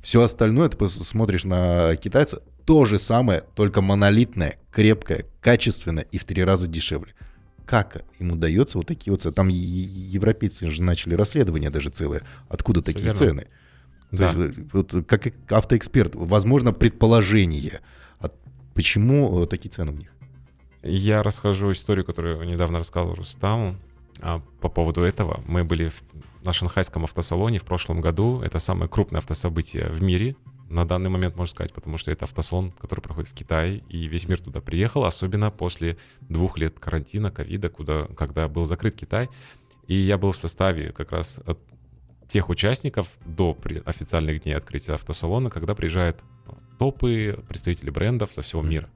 Все 0.03 0.21
остальное, 0.21 0.69
ты 0.69 0.87
смотришь 0.87 1.45
на 1.45 1.97
китайца, 1.97 2.43
то 2.67 2.85
же 2.85 2.99
самое, 2.99 3.45
только 3.55 3.81
монолитное, 3.81 4.59
крепкое, 4.73 5.25
качественное 5.41 6.05
и 6.11 6.19
в 6.19 6.25
три 6.25 6.45
раза 6.45 6.67
дешевле. 6.69 7.15
Как 7.65 8.05
им 8.19 8.33
удается 8.33 8.77
вот 8.79 8.87
такие 8.87 9.13
вот 9.13 9.21
цены? 9.21 9.35
Там 9.35 9.49
европейцы 9.49 10.69
же 10.69 10.83
начали 10.83 11.15
расследование 11.15 11.71
даже 11.71 11.91
целое. 11.91 12.23
Откуда 12.49 12.81
Всё 12.83 12.87
такие 12.93 13.05
верно. 13.07 13.19
цены? 13.19 13.47
То 14.11 14.17
Да. 14.17 14.31
есть, 14.33 14.59
э, 14.59 14.63
вот 14.73 14.95
как 15.07 15.29
автоэксперт, 15.51 16.15
возможно, 16.15 16.73
предположение, 16.73 17.81
а 18.21 18.31
почему 18.75 19.43
э, 19.43 19.47
такие 19.47 19.71
цены 19.71 19.93
у 19.93 19.97
них? 19.97 20.11
Я 20.83 21.23
расскажу 21.23 21.73
историю, 21.73 22.05
которую 22.05 22.47
недавно 22.47 22.79
рассказал 22.81 23.15
Рустаму. 23.15 23.77
А, 24.21 24.41
по 24.61 24.69
поводу 24.69 25.03
этого 25.03 25.43
мы 25.47 25.65
были 25.65 25.89
в, 25.89 26.03
на 26.45 26.53
шанхайском 26.53 27.05
автосалоне 27.05 27.59
в 27.59 27.65
прошлом 27.65 28.01
году. 28.01 28.41
Это 28.41 28.61
самое 28.61 28.89
крупное 28.89 29.19
автособытие 29.19 29.89
в 29.89 30.03
мире 30.03 30.37
на 30.69 30.85
данный 30.85 31.11
момент, 31.11 31.37
можно 31.37 31.53
сказать, 31.53 31.73
потому 31.73 31.99
что 31.99 32.11
это 32.11 32.25
автосалон, 32.25 32.73
который 32.73 33.01
проходит 33.01 33.31
в 33.31 33.35
Китае, 33.35 33.83
и 33.89 34.09
весь 34.09 34.29
мир 34.29 34.41
туда 34.41 34.61
приехал, 34.61 35.05
особенно 35.05 35.51
после 35.51 35.97
двух 36.21 36.59
лет 36.59 36.79
карантина, 36.79 37.31
ковида, 37.31 37.69
куда, 37.69 38.07
когда 38.17 38.49
был 38.49 38.67
закрыт 38.67 38.97
Китай. 38.97 39.29
И 39.87 39.95
я 39.95 40.19
был 40.19 40.33
в 40.33 40.37
составе 40.37 40.93
как 40.93 41.13
раз 41.13 41.41
от 41.47 41.59
тех 42.27 42.49
участников 42.49 43.13
до 43.25 43.57
официальных 43.85 44.43
дней 44.43 44.55
открытия 44.55 44.95
автосалона, 44.95 45.51
когда 45.51 45.75
приезжают 45.75 46.21
топы, 46.79 47.39
представители 47.49 47.91
брендов 47.91 48.33
со 48.33 48.43
всего 48.43 48.63
мира. 48.63 48.89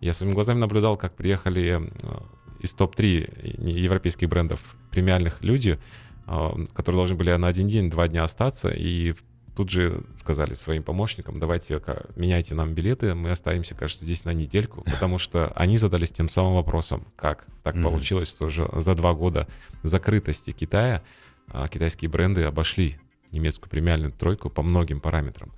Я 0.00 0.12
своими 0.12 0.34
глазами 0.34 0.60
наблюдал, 0.60 0.96
как 0.96 1.14
приехали 1.16 1.80
э, 1.80 2.20
из 2.60 2.72
топ-3 2.72 3.68
европейских 3.68 4.28
брендов 4.28 4.76
премиальных 4.92 5.42
люди, 5.42 5.78
э, 6.26 6.66
которые 6.72 6.98
должны 7.00 7.16
были 7.16 7.32
на 7.34 7.48
один 7.48 7.66
день, 7.66 7.90
два 7.90 8.06
дня 8.06 8.22
остаться, 8.22 8.68
и 8.68 9.14
тут 9.58 9.70
же 9.70 10.04
сказали 10.14 10.54
своим 10.54 10.84
помощникам, 10.84 11.40
давайте 11.40 11.82
меняйте 12.14 12.54
нам 12.54 12.74
билеты, 12.74 13.16
мы 13.16 13.32
останемся, 13.32 13.74
кажется, 13.74 14.04
здесь 14.04 14.24
на 14.24 14.30
недельку, 14.32 14.82
потому 14.88 15.18
что 15.18 15.52
они 15.56 15.76
задались 15.78 16.12
тем 16.12 16.28
самым 16.28 16.54
вопросом, 16.54 17.04
как 17.16 17.44
так 17.64 17.74
Мгм. 17.74 17.82
получилось, 17.82 18.28
что 18.28 18.48
же 18.48 18.70
за 18.72 18.94
два 18.94 19.14
года 19.14 19.48
закрытости 19.82 20.52
Китая 20.52 21.02
а, 21.48 21.66
китайские 21.66 22.08
бренды 22.08 22.44
обошли 22.44 23.00
немецкую 23.32 23.68
премиальную 23.68 24.12
тройку 24.12 24.48
по 24.48 24.62
многим 24.62 25.00
параметрам. 25.00 25.52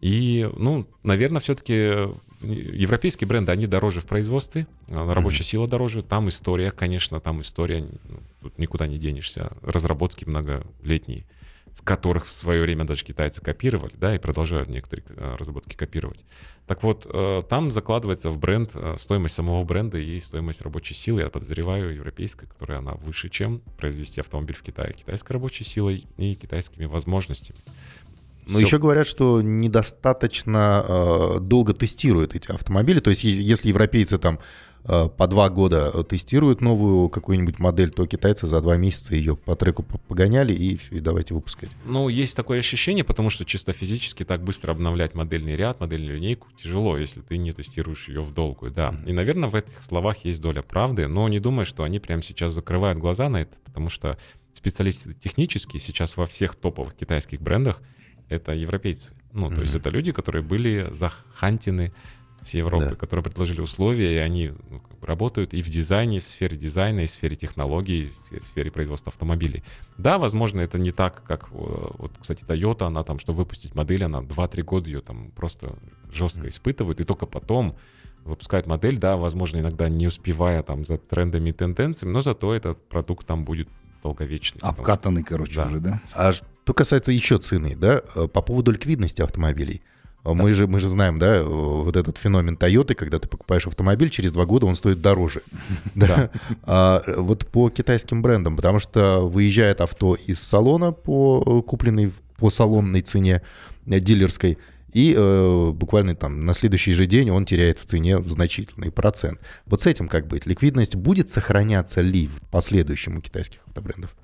И, 0.00 0.48
ну, 0.56 0.88
наверное, 1.02 1.40
все-таки 1.40 1.74
европейские 2.40 3.28
бренды, 3.28 3.52
они 3.52 3.66
дороже 3.66 4.00
в 4.00 4.06
производстве, 4.06 4.66
а, 4.88 5.12
рабочая 5.12 5.44
сила 5.44 5.68
дороже, 5.68 6.02
там 6.02 6.30
история, 6.30 6.70
конечно, 6.70 7.20
там 7.20 7.42
история, 7.42 7.84
ну, 8.04 8.20
тут 8.40 8.58
никуда 8.58 8.86
не 8.86 8.96
денешься, 8.96 9.52
разработки 9.60 10.24
многолетние, 10.24 11.26
с 11.74 11.80
которых 11.80 12.26
в 12.26 12.32
свое 12.32 12.62
время 12.62 12.84
даже 12.84 13.04
китайцы 13.04 13.40
копировали, 13.40 13.94
да, 13.96 14.14
и 14.14 14.18
продолжают 14.18 14.68
некоторые 14.68 15.04
э, 15.08 15.36
разработки 15.38 15.74
копировать. 15.74 16.24
Так 16.66 16.82
вот, 16.82 17.06
э, 17.08 17.42
там 17.48 17.70
закладывается 17.70 18.30
в 18.30 18.38
бренд 18.38 18.70
э, 18.74 18.96
стоимость 18.98 19.34
самого 19.34 19.64
бренда 19.64 19.98
и 19.98 20.20
стоимость 20.20 20.60
рабочей 20.62 20.94
силы, 20.94 21.22
я 21.22 21.30
подозреваю, 21.30 21.94
европейской, 21.94 22.46
которая 22.46 22.78
она 22.78 22.92
выше, 22.92 23.28
чем 23.30 23.60
произвести 23.78 24.20
автомобиль 24.20 24.54
в 24.56 24.62
Китае 24.62 24.92
китайской 24.92 25.32
рабочей 25.32 25.64
силой 25.64 26.06
и 26.18 26.34
китайскими 26.34 26.84
возможностями. 26.84 27.58
Но 28.46 28.54
Всё- 28.54 28.60
еще 28.60 28.78
говорят, 28.78 29.06
что 29.06 29.40
недостаточно 29.40 30.84
э, 30.86 31.38
долго 31.40 31.74
тестируют 31.74 32.34
эти 32.34 32.50
автомобили. 32.50 33.00
То 33.00 33.10
есть, 33.10 33.24
если 33.24 33.68
европейцы 33.68 34.18
там 34.18 34.40
по 34.84 35.26
два 35.28 35.48
года 35.48 35.90
э, 35.94 36.02
тестируют 36.02 36.60
новую 36.60 37.08
какую-нибудь 37.08 37.58
модель, 37.60 37.90
то 37.90 38.04
китайцы 38.06 38.46
за 38.46 38.60
два 38.60 38.76
месяца 38.76 39.14
ее 39.14 39.36
по 39.36 39.54
треку 39.54 39.82
по- 39.84 39.98
погоняли 39.98 40.52
и, 40.52 40.78
и 40.90 41.00
давайте 41.00 41.34
выпускать. 41.34 41.70
Ну, 41.84 42.08
есть 42.08 42.34
такое 42.36 42.58
ощущение, 42.58 43.04
потому 43.04 43.30
что 43.30 43.44
чисто 43.44 43.72
физически 43.72 44.24
так 44.24 44.42
быстро 44.42 44.72
обновлять 44.72 45.14
модельный 45.14 45.54
ряд, 45.56 45.78
модельную 45.80 46.16
линейку 46.16 46.48
тяжело, 46.60 46.98
если 46.98 47.20
ты 47.20 47.36
не 47.36 47.52
тестируешь 47.52 48.08
ее 48.08 48.22
в 48.22 48.32
долгую, 48.34 48.72
да. 48.72 48.94
И, 49.06 49.12
наверное, 49.12 49.48
в 49.48 49.54
этих 49.54 49.82
словах 49.84 50.24
есть 50.24 50.40
доля 50.40 50.62
правды, 50.62 51.06
но 51.06 51.28
не 51.28 51.38
думаю, 51.38 51.64
что 51.66 51.84
они 51.84 52.00
прямо 52.00 52.22
сейчас 52.22 52.52
закрывают 52.52 52.98
глаза 52.98 53.28
на 53.28 53.42
это, 53.42 53.56
потому 53.64 53.88
что 53.88 54.18
специалисты 54.52 55.12
технические 55.14 55.80
сейчас 55.80 56.16
во 56.16 56.26
всех 56.26 56.54
топовых 56.56 56.94
китайских 56.94 57.40
брендах 57.40 57.80
это 58.28 58.52
европейцы. 58.52 59.12
Ну, 59.32 59.48
то 59.50 59.60
есть 59.62 59.74
Мгм. 59.74 59.80
это 59.80 59.90
люди, 59.90 60.12
которые 60.12 60.42
были 60.42 60.88
захантены 60.90 61.92
с 62.42 62.54
Европы, 62.54 62.86
Да. 62.90 62.94
которые 62.96 63.22
предложили 63.22 63.60
условия, 63.60 64.14
и 64.14 64.18
они 64.18 64.52
ну, 64.70 64.80
как 64.80 64.98
бы 64.98 65.06
работают 65.06 65.54
и 65.54 65.62
в 65.62 65.68
дизайне, 65.68 66.16
и 66.16 66.20
в 66.20 66.24
сфере 66.24 66.56
дизайна, 66.56 67.00
и 67.00 67.06
в 67.06 67.10
сфере 67.10 67.36
технологий, 67.36 68.10
и 68.30 68.38
в 68.40 68.44
сфере- 68.44 68.70
производства 68.70 69.10
автомобилей. 69.10 69.62
Да, 69.98 70.18
возможно, 70.18 70.60
это 70.60 70.78
не 70.78 70.90
так, 70.92 71.22
как, 71.24 71.44
э, 71.52 71.54
вот, 71.54 72.12
кстати, 72.20 72.44
Toyota, 72.44 72.86
она 72.86 73.04
там, 73.04 73.18
чтобы 73.18 73.38
выпустить 73.38 73.74
модель, 73.74 74.04
она 74.04 74.22
2-3 74.22 74.62
года 74.62 74.88
ее 74.90 75.00
там 75.00 75.30
просто 75.30 75.76
жестко 76.12 76.48
испытывает, 76.48 77.00
и 77.00 77.04
только 77.04 77.26
потом 77.26 77.76
выпускает 78.24 78.66
модель, 78.66 78.98
да, 78.98 79.16
возможно, 79.16 79.58
иногда 79.58 79.88
не 79.88 80.06
успевая 80.06 80.62
там 80.62 80.84
за 80.84 80.96
трендами 80.98 81.50
и 81.50 81.52
тенденциями, 81.52 82.12
но 82.12 82.20
зато 82.20 82.54
этот 82.54 82.88
продукт 82.88 83.26
там 83.26 83.44
будет 83.44 83.68
долговечный. 84.02 84.60
Обкатанный, 84.62 85.22
короче, 85.22 85.56
Да. 85.56 85.66
уже, 85.66 85.78
да? 85.80 86.00
А 86.12 86.32
что 86.32 86.74
касается 86.74 87.12
еще 87.12 87.38
цены, 87.38 87.76
да, 87.76 88.02
э, 88.14 88.28
по 88.28 88.42
поводу 88.42 88.72
ликвидности 88.72 89.22
автомобилей. 89.22 89.82
Э, 90.24 90.32
Мы, 90.32 90.52
же, 90.52 90.66
мы 90.66 90.78
же 90.80 90.88
знаем, 90.88 91.18
да, 91.18 91.36
э, 91.36 91.42
вот 91.42 91.96
этот 91.96 92.18
феномен 92.18 92.54
Toyota, 92.54 92.94
когда 92.94 93.18
ты 93.18 93.28
покупаешь 93.28 93.66
автомобиль, 93.66 94.10
через 94.10 94.32
два 94.32 94.44
года 94.44 94.66
он 94.66 94.74
стоит 94.74 95.00
дороже. 95.00 95.42
Да. 95.94 96.30
А, 96.62 97.02
э, 97.06 97.14
вот 97.16 97.46
по 97.46 97.70
китайским 97.70 98.22
брендам, 98.22 98.56
потому 98.56 98.78
что 98.78 99.20
выезжает 99.20 99.80
авто 99.80 100.14
из 100.14 100.40
салона 100.40 100.92
по 100.92 101.42
э, 101.44 101.68
купленной 101.68 102.12
по 102.36 102.50
салонной 102.50 103.02
цене 103.02 103.42
дилерской, 103.86 104.58
и 104.92 105.14
э, 105.16 105.70
буквально 105.72 106.14
там 106.14 106.44
на 106.44 106.52
следующий 106.52 106.92
же 106.92 107.06
день 107.06 107.30
он 107.30 107.44
теряет 107.44 107.78
в 107.78 107.84
цене 107.84 108.20
значительный 108.22 108.90
процент. 108.90 109.40
Вот 109.64 109.80
с 109.80 109.86
этим 109.86 110.08
как 110.08 110.26
быть? 110.26 110.44
Ликвидность 110.44 110.96
будет 110.96 111.30
сохраняться 111.30 112.00
ли 112.00 112.26
в 112.26 112.42
последующем 112.50 113.16
у 113.16 113.20
китайских 113.20 113.60
автобрендов? 113.66 114.14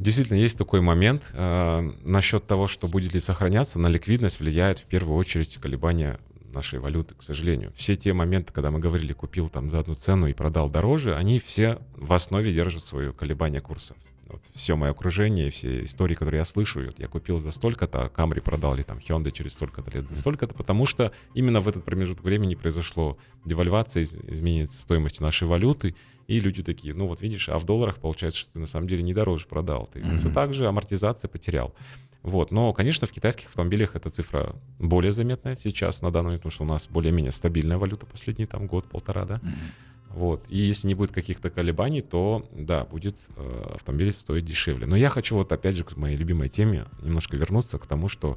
Действительно, 0.00 0.38
есть 0.38 0.56
такой 0.56 0.80
момент. 0.80 1.30
Э, 1.34 1.82
насчет 2.04 2.46
того, 2.46 2.66
что 2.66 2.88
будет 2.88 3.12
ли 3.12 3.20
сохраняться, 3.20 3.78
на 3.78 3.88
ликвидность 3.88 4.40
влияет 4.40 4.78
в 4.78 4.86
первую 4.86 5.18
очередь 5.18 5.58
колебания 5.58 6.18
нашей 6.54 6.78
валюты, 6.78 7.14
к 7.14 7.22
сожалению. 7.22 7.70
Все 7.76 7.94
те 7.96 8.14
моменты, 8.14 8.50
когда 8.52 8.70
мы 8.70 8.78
говорили, 8.78 9.12
купил 9.12 9.50
там 9.50 9.70
за 9.70 9.78
одну 9.78 9.94
цену 9.94 10.26
и 10.26 10.32
продал 10.32 10.70
дороже, 10.70 11.14
они 11.14 11.38
все 11.38 11.80
в 11.96 12.14
основе 12.14 12.50
держат 12.50 12.82
свое 12.82 13.12
колебание 13.12 13.60
курса. 13.60 13.94
Вот 14.32 14.50
все 14.54 14.76
мое 14.76 14.90
окружение, 14.90 15.50
все 15.50 15.84
истории, 15.84 16.14
которые 16.14 16.38
я 16.40 16.44
слышу, 16.44 16.84
вот 16.84 16.98
я 16.98 17.08
купил 17.08 17.38
за 17.38 17.50
столько-то, 17.50 18.04
а 18.04 18.08
Камри 18.08 18.40
продал, 18.40 18.74
или 18.74 18.82
там 18.82 18.98
Hyundai 18.98 19.30
через 19.30 19.52
столько-то 19.52 19.90
лет 19.90 20.08
за 20.08 20.16
столько-то, 20.16 20.54
потому 20.54 20.86
что 20.86 21.12
именно 21.34 21.60
в 21.60 21.68
этот 21.68 21.84
промежуток 21.84 22.24
времени 22.24 22.54
произошло 22.54 23.16
девальвация, 23.44 24.04
изменение 24.04 24.66
стоимости 24.66 25.22
нашей 25.22 25.48
валюты, 25.48 25.94
и 26.26 26.38
люди 26.38 26.62
такие, 26.62 26.94
ну 26.94 27.06
вот 27.08 27.20
видишь, 27.20 27.48
а 27.48 27.58
в 27.58 27.64
долларах 27.64 27.96
получается, 27.96 28.40
что 28.40 28.52
ты 28.52 28.60
на 28.60 28.66
самом 28.66 28.86
деле 28.86 29.02
не 29.02 29.12
дороже 29.12 29.46
продал. 29.48 29.90
Ты 29.92 29.98
mm-hmm. 29.98 30.18
все 30.18 30.30
так 30.30 30.54
же 30.54 30.66
амортизация 30.66 31.28
потерял. 31.28 31.74
Вот. 32.22 32.50
Но, 32.50 32.72
конечно, 32.72 33.06
в 33.06 33.10
китайских 33.10 33.46
автомобилях 33.46 33.96
эта 33.96 34.10
цифра 34.10 34.54
более 34.78 35.10
заметная 35.10 35.56
сейчас, 35.56 36.02
на 36.02 36.10
данный 36.10 36.26
момент, 36.26 36.42
потому 36.42 36.52
что 36.52 36.64
у 36.64 36.66
нас 36.66 36.86
более-менее 36.88 37.32
стабильная 37.32 37.78
валюта 37.78 38.06
последний 38.06 38.46
там 38.46 38.66
год-полтора, 38.66 39.24
да. 39.24 39.34
Mm-hmm. 39.36 39.89
Вот. 40.10 40.44
И 40.48 40.58
если 40.58 40.88
не 40.88 40.94
будет 40.94 41.12
каких-то 41.12 41.50
колебаний, 41.50 42.00
то, 42.00 42.46
да, 42.52 42.84
будет 42.84 43.16
э, 43.36 43.72
автомобиль 43.74 44.12
стоить 44.12 44.44
дешевле. 44.44 44.86
Но 44.86 44.96
я 44.96 45.08
хочу 45.08 45.36
вот 45.36 45.52
опять 45.52 45.76
же 45.76 45.84
к 45.84 45.96
моей 45.96 46.16
любимой 46.16 46.48
теме 46.48 46.86
немножко 47.02 47.36
вернуться 47.36 47.78
к 47.78 47.86
тому, 47.86 48.08
что 48.08 48.36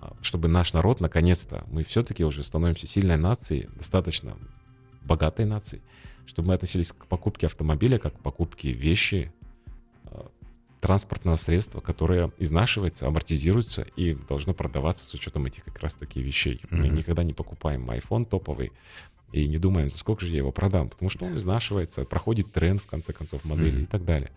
а, 0.00 0.14
чтобы 0.20 0.48
наш 0.48 0.72
народ, 0.72 1.00
наконец-то, 1.00 1.64
мы 1.70 1.84
все-таки 1.84 2.24
уже 2.24 2.42
становимся 2.42 2.88
сильной 2.88 3.16
нацией, 3.16 3.68
достаточно 3.76 4.36
богатой 5.02 5.46
нацией, 5.46 5.80
чтобы 6.26 6.48
мы 6.48 6.54
относились 6.54 6.92
к 6.92 7.06
покупке 7.06 7.46
автомобиля 7.46 7.98
как 7.98 8.16
к 8.16 8.20
покупке 8.20 8.72
вещи, 8.72 9.32
э, 10.06 10.22
транспортного 10.80 11.36
средства, 11.36 11.78
которое 11.78 12.32
изнашивается, 12.38 13.06
амортизируется 13.06 13.82
и 13.94 14.14
должно 14.28 14.54
продаваться 14.54 15.04
с 15.04 15.14
учетом 15.14 15.46
этих 15.46 15.62
как 15.64 15.78
раз 15.78 15.94
таки 15.94 16.20
вещей. 16.20 16.60
Mm-hmm. 16.64 16.76
Мы 16.76 16.88
никогда 16.88 17.22
не 17.22 17.32
покупаем 17.32 17.88
iPhone 17.88 18.24
топовый 18.24 18.72
и 19.32 19.48
не 19.48 19.58
думаем, 19.58 19.88
за 19.88 19.98
сколько 19.98 20.24
же 20.24 20.32
я 20.32 20.38
его 20.38 20.52
продам, 20.52 20.88
потому 20.88 21.10
что 21.10 21.24
он 21.24 21.36
изнашивается, 21.36 22.04
проходит 22.04 22.52
тренд, 22.52 22.80
в 22.80 22.86
конце 22.86 23.12
концов, 23.12 23.44
модели 23.44 23.80
mm-hmm. 23.80 23.82
и 23.82 23.86
так 23.86 24.04
далее. 24.04 24.30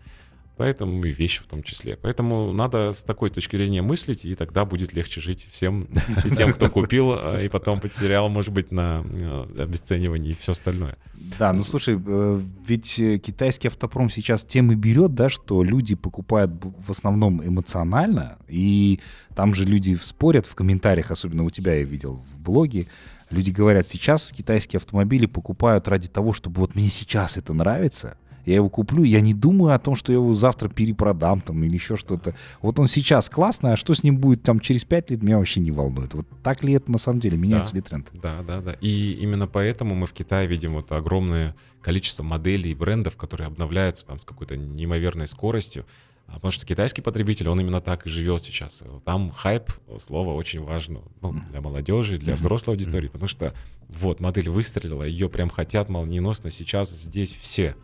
Поэтому 0.56 1.04
и 1.04 1.12
вещи 1.12 1.42
в 1.42 1.46
том 1.46 1.62
числе. 1.62 1.98
Поэтому 2.00 2.50
надо 2.50 2.94
с 2.94 3.02
такой 3.02 3.28
точки 3.28 3.56
зрения 3.56 3.82
мыслить, 3.82 4.24
и 4.24 4.34
тогда 4.34 4.64
будет 4.64 4.94
легче 4.94 5.20
жить 5.20 5.46
всем 5.50 5.86
и 6.24 6.34
тем, 6.34 6.54
кто 6.54 6.70
купил, 6.70 7.12
а, 7.12 7.42
и 7.42 7.48
потом 7.48 7.78
потерял, 7.78 8.30
может 8.30 8.54
быть, 8.54 8.72
на 8.72 9.04
э, 9.04 9.62
обесценивание 9.64 10.32
и 10.32 10.34
все 10.34 10.52
остальное. 10.52 10.96
Да, 11.38 11.52
ну 11.52 11.62
слушай, 11.62 12.00
э, 12.02 12.40
ведь 12.66 12.98
э, 12.98 13.18
китайский 13.18 13.68
автопром 13.68 14.08
сейчас 14.08 14.44
тем 14.44 14.72
и 14.72 14.76
берет, 14.76 15.14
да, 15.14 15.28
что 15.28 15.62
люди 15.62 15.94
покупают 15.94 16.52
в 16.62 16.90
основном 16.90 17.46
эмоционально, 17.46 18.38
и 18.48 19.00
там 19.34 19.52
же 19.52 19.64
люди 19.64 19.94
спорят 20.00 20.46
в 20.46 20.54
комментариях, 20.54 21.10
особенно 21.10 21.44
у 21.44 21.50
тебя 21.50 21.74
я 21.74 21.82
видел 21.82 22.24
в 22.32 22.40
блоге, 22.40 22.86
люди 23.30 23.50
говорят, 23.50 23.86
сейчас 23.86 24.32
китайские 24.32 24.78
автомобили 24.78 25.26
покупают 25.26 25.88
ради 25.88 26.08
того, 26.08 26.32
чтобы 26.32 26.60
вот 26.60 26.74
мне 26.74 26.88
сейчас 26.88 27.36
это 27.36 27.52
нравится, 27.52 28.16
я 28.46 28.54
его 28.54 28.68
куплю, 28.68 29.02
я 29.02 29.20
не 29.20 29.34
думаю 29.34 29.74
о 29.74 29.78
том, 29.80 29.96
что 29.96 30.12
я 30.12 30.18
его 30.18 30.32
завтра 30.32 30.68
перепродам 30.68 31.40
там 31.40 31.62
или 31.64 31.74
еще 31.74 31.96
что-то. 31.96 32.36
Вот 32.62 32.78
он 32.78 32.86
сейчас 32.86 33.28
классный, 33.28 33.72
а 33.72 33.76
что 33.76 33.92
с 33.92 34.04
ним 34.04 34.18
будет 34.18 34.44
там 34.44 34.60
через 34.60 34.84
пять 34.84 35.10
лет, 35.10 35.20
меня 35.20 35.38
вообще 35.38 35.58
не 35.58 35.72
волнует. 35.72 36.14
Вот 36.14 36.26
так 36.44 36.62
ли 36.62 36.72
это 36.72 36.90
на 36.90 36.98
самом 36.98 37.18
деле, 37.18 37.36
меняется 37.36 37.72
да, 37.72 37.76
ли 37.76 37.82
тренд? 37.82 38.08
Да, 38.14 38.42
да, 38.46 38.60
да. 38.60 38.76
И 38.80 39.18
именно 39.20 39.48
поэтому 39.48 39.96
мы 39.96 40.06
в 40.06 40.12
Китае 40.12 40.46
видим 40.46 40.74
вот 40.74 40.92
огромное 40.92 41.56
количество 41.80 42.22
моделей 42.22 42.70
и 42.70 42.74
брендов, 42.74 43.16
которые 43.16 43.48
обновляются 43.48 44.06
там 44.06 44.20
с 44.20 44.24
какой-то 44.24 44.56
неимоверной 44.56 45.26
скоростью. 45.26 45.84
А 46.26 46.34
потому 46.34 46.50
что 46.50 46.66
китайский 46.66 47.02
потребитель, 47.02 47.48
он 47.48 47.60
именно 47.60 47.80
так 47.80 48.06
и 48.06 48.08
живет 48.08 48.42
сейчас. 48.42 48.82
Там 49.04 49.30
хайп, 49.30 49.70
слово 49.98 50.34
очень 50.34 50.62
важно 50.62 51.02
ну, 51.22 51.32
для 51.50 51.60
молодежи, 51.60 52.18
для 52.18 52.34
взрослой 52.34 52.74
аудитории, 52.74 53.08
потому 53.08 53.28
что 53.28 53.54
вот 53.88 54.20
модель 54.20 54.48
выстрелила, 54.48 55.04
ее 55.04 55.28
прям 55.28 55.48
хотят 55.48 55.88
молниеносно 55.88 56.50
сейчас 56.50 56.90
здесь 56.90 57.32
все 57.32 57.76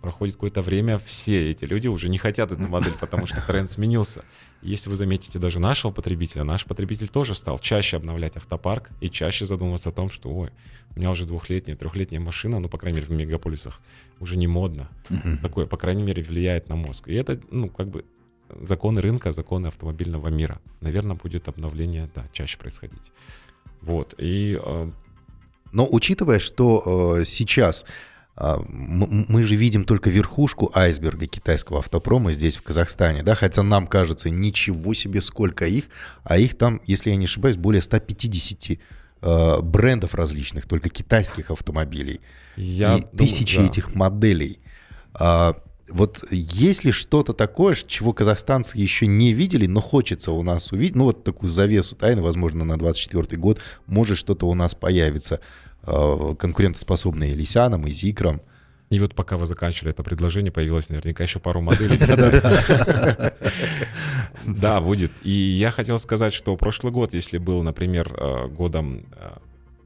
проходит 0.00 0.36
какое-то 0.36 0.62
время, 0.62 0.98
все 0.98 1.50
эти 1.50 1.64
люди 1.64 1.88
уже 1.88 2.08
не 2.08 2.18
хотят 2.18 2.52
эту 2.52 2.62
модель, 2.68 2.94
потому 3.00 3.26
что 3.26 3.40
тренд 3.46 3.70
сменился. 3.70 4.24
Если 4.62 4.88
вы 4.90 4.96
заметите 4.96 5.38
даже 5.38 5.58
нашего 5.58 5.92
потребителя, 5.92 6.44
наш 6.44 6.64
потребитель 6.64 7.08
тоже 7.08 7.34
стал 7.34 7.58
чаще 7.58 7.96
обновлять 7.96 8.36
автопарк 8.36 8.90
и 9.00 9.10
чаще 9.10 9.44
задумываться 9.44 9.90
о 9.90 9.92
том, 9.92 10.10
что, 10.10 10.28
ой, 10.30 10.50
у 10.94 10.98
меня 10.98 11.10
уже 11.10 11.26
двухлетняя, 11.26 11.76
трехлетняя 11.76 12.20
машина, 12.20 12.58
ну, 12.58 12.68
по 12.68 12.78
крайней 12.78 13.00
мере, 13.00 13.06
в 13.06 13.10
мегаполисах 13.10 13.80
уже 14.20 14.36
не 14.36 14.46
модно. 14.46 14.88
Uh-huh. 15.08 15.38
Такое, 15.42 15.66
по 15.66 15.76
крайней 15.76 16.02
мере, 16.02 16.22
влияет 16.22 16.68
на 16.68 16.76
мозг. 16.76 17.08
И 17.08 17.14
это, 17.14 17.40
ну, 17.50 17.68
как 17.68 17.88
бы 17.88 18.04
законы 18.62 19.00
рынка, 19.00 19.32
законы 19.32 19.66
автомобильного 19.66 20.28
мира. 20.28 20.60
Наверное, 20.80 21.16
будет 21.16 21.48
обновление, 21.48 22.08
да, 22.14 22.26
чаще 22.32 22.58
происходить. 22.58 23.12
Вот, 23.80 24.14
и... 24.18 24.58
Э... 24.62 24.90
Но 25.72 25.86
учитывая, 25.90 26.38
что 26.38 27.18
э, 27.18 27.24
сейчас 27.24 27.84
мы 28.36 29.42
же 29.42 29.56
видим 29.56 29.84
только 29.84 30.10
верхушку 30.10 30.70
айсберга 30.74 31.26
китайского 31.26 31.78
автопрома 31.78 32.32
здесь, 32.34 32.56
в 32.56 32.62
Казахстане, 32.62 33.22
да, 33.22 33.34
хотя 33.34 33.62
нам 33.62 33.86
кажется, 33.86 34.28
ничего 34.28 34.92
себе, 34.92 35.20
сколько 35.22 35.64
их, 35.64 35.86
а 36.22 36.36
их 36.36 36.56
там, 36.56 36.80
если 36.84 37.10
я 37.10 37.16
не 37.16 37.24
ошибаюсь, 37.24 37.56
более 37.56 37.80
150 37.80 38.70
э, 38.70 38.76
а, 39.22 39.62
брендов 39.62 40.14
различных, 40.14 40.66
только 40.66 40.90
китайских 40.90 41.50
автомобилей. 41.50 42.20
Я 42.56 42.98
и 42.98 43.00
думаю, 43.00 43.16
тысячи 43.16 43.56
да. 43.56 43.64
этих 43.64 43.94
моделей. 43.94 44.60
А, 45.14 45.56
вот 45.88 46.24
есть 46.30 46.84
ли 46.84 46.92
что-то 46.92 47.32
такое, 47.32 47.74
чего 47.74 48.12
казахстанцы 48.12 48.76
еще 48.76 49.06
не 49.06 49.32
видели, 49.32 49.66
но 49.66 49.80
хочется 49.80 50.32
у 50.32 50.42
нас 50.42 50.72
увидеть, 50.72 50.96
ну 50.96 51.04
вот 51.04 51.24
такую 51.24 51.48
завесу 51.50 51.94
тайны, 51.94 52.22
возможно, 52.22 52.64
на 52.64 52.76
24 52.78 53.40
год, 53.40 53.60
может 53.86 54.18
что-то 54.18 54.46
у 54.46 54.54
нас 54.54 54.74
появится. 54.74 55.40
Э, 55.86 56.34
конкурентоспособные 56.36 57.34
Лисянам 57.34 57.86
и 57.86 57.92
Зикрам. 57.92 58.40
И 58.90 58.98
вот 58.98 59.14
пока 59.14 59.36
вы 59.36 59.46
заканчивали 59.46 59.92
это 59.92 60.02
предложение, 60.02 60.50
появилось 60.50 60.90
наверняка 60.90 61.22
еще 61.22 61.38
пару 61.38 61.60
моделей. 61.60 61.98
Да, 64.46 64.80
будет. 64.80 65.10
И 65.22 65.30
я 65.30 65.72
хотел 65.72 65.98
сказать, 65.98 66.32
что 66.32 66.56
прошлый 66.56 66.92
год, 66.92 67.14
если 67.14 67.38
был, 67.38 67.62
например, 67.62 68.12
э, 68.16 68.46
годом 68.48 69.06
э, 69.12 69.38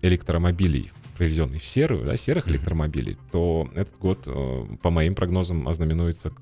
электромобилей, 0.03 0.93
привезенных 1.17 1.63
в 1.63 1.67
серую, 1.67 2.05
да, 2.05 2.17
серых 2.17 2.49
электромобилей, 2.49 3.17
то 3.33 3.69
этот 3.75 3.99
год, 3.99 4.29
по 4.83 4.91
моим 4.91 5.15
прогнозам, 5.15 5.69
ознаменуется 5.69 6.33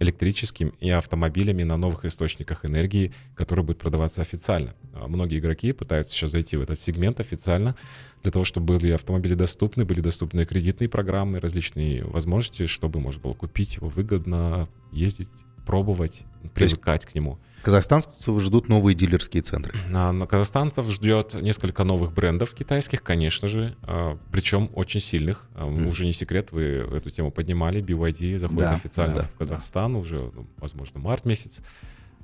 электрическим 0.00 0.72
и 0.80 0.90
автомобилями 0.90 1.64
на 1.64 1.76
новых 1.76 2.04
источниках 2.04 2.64
энергии, 2.64 3.12
которые 3.34 3.64
будут 3.64 3.80
продаваться 3.80 4.22
официально. 4.22 4.74
А 5.00 5.08
многие 5.08 5.38
игроки 5.38 5.72
пытаются 5.72 6.12
сейчас 6.12 6.30
зайти 6.30 6.56
в 6.56 6.62
этот 6.62 6.78
сегмент 6.78 7.20
официально, 7.20 7.74
для 8.22 8.32
того, 8.32 8.44
чтобы 8.44 8.78
были 8.78 8.92
автомобили 8.92 9.34
доступны, 9.34 9.84
были 9.84 10.00
доступны 10.00 10.44
кредитные 10.44 10.88
программы, 10.88 11.40
различные 11.40 12.04
возможности, 12.04 12.66
чтобы 12.66 13.00
можно 13.00 13.20
было 13.20 13.32
купить 13.32 13.76
его 13.76 13.88
выгодно, 13.88 14.68
ездить, 14.92 15.30
пробовать, 15.66 16.24
привыкать 16.54 17.04
к 17.04 17.14
нему. 17.14 17.38
Казахстанцев 17.62 18.40
ждут 18.40 18.68
новые 18.68 18.94
дилерские 18.94 19.42
центры. 19.42 19.78
На, 19.88 20.12
на 20.12 20.26
казахстанцев 20.26 20.88
ждет 20.90 21.34
несколько 21.34 21.84
новых 21.84 22.12
брендов 22.14 22.54
китайских, 22.54 23.02
конечно 23.02 23.48
же, 23.48 23.76
а, 23.82 24.16
причем 24.30 24.70
очень 24.74 25.00
сильных. 25.00 25.46
А, 25.54 25.66
mm. 25.66 25.88
Уже 25.88 26.06
не 26.06 26.12
секрет, 26.12 26.52
вы 26.52 26.62
эту 26.62 27.10
тему 27.10 27.30
поднимали. 27.30 27.82
BYD 27.82 28.38
заходит 28.38 28.62
да, 28.62 28.72
официально 28.72 29.16
да, 29.16 29.22
в 29.22 29.38
Казахстан 29.38 29.94
да. 29.94 29.98
уже, 29.98 30.30
ну, 30.34 30.46
возможно, 30.58 31.00
март 31.00 31.24
месяц. 31.24 31.60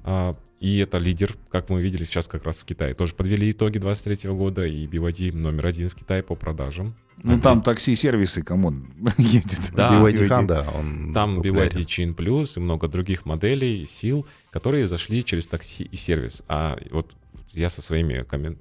А, 0.05 0.37
и 0.61 0.79
это 0.79 0.99
лидер, 0.99 1.35
как 1.51 1.71
мы 1.71 1.83
видели 1.83 2.05
сейчас 2.05 2.29
как 2.29 2.45
раз 2.45 2.61
в 2.61 2.65
Китае. 2.65 2.95
Тоже 2.95 3.15
подвели 3.15 3.51
итоги 3.51 3.79
23 3.79 4.31
года, 4.31 4.65
и 4.65 4.87
BYD 4.87 5.35
номер 5.35 5.67
один 5.67 5.89
в 5.89 5.95
Китае 5.95 6.23
по 6.23 6.35
продажам. 6.35 6.95
Ну, 7.23 7.41
там 7.41 7.63
такси-сервисы, 7.63 8.43
кому 8.43 8.73
ездит. 9.19 9.73
Да, 9.75 9.93
BYD 9.93 10.29
Honda, 10.29 10.67
он 10.77 11.13
Там 11.15 11.41
BYD 11.41 11.85
Chin 11.85 12.15
Plus 12.15 12.53
и 12.57 12.61
много 12.61 12.87
других 12.89 13.25
моделей, 13.25 13.87
сил, 13.87 14.27
которые 14.51 14.87
зашли 14.87 15.25
через 15.25 15.47
такси 15.47 15.85
и 15.85 15.97
сервис. 15.97 16.43
А 16.49 16.79
вот 16.91 17.17
я 17.53 17.71
со 17.71 17.81
своими 17.81 18.23
коммен... 18.23 18.59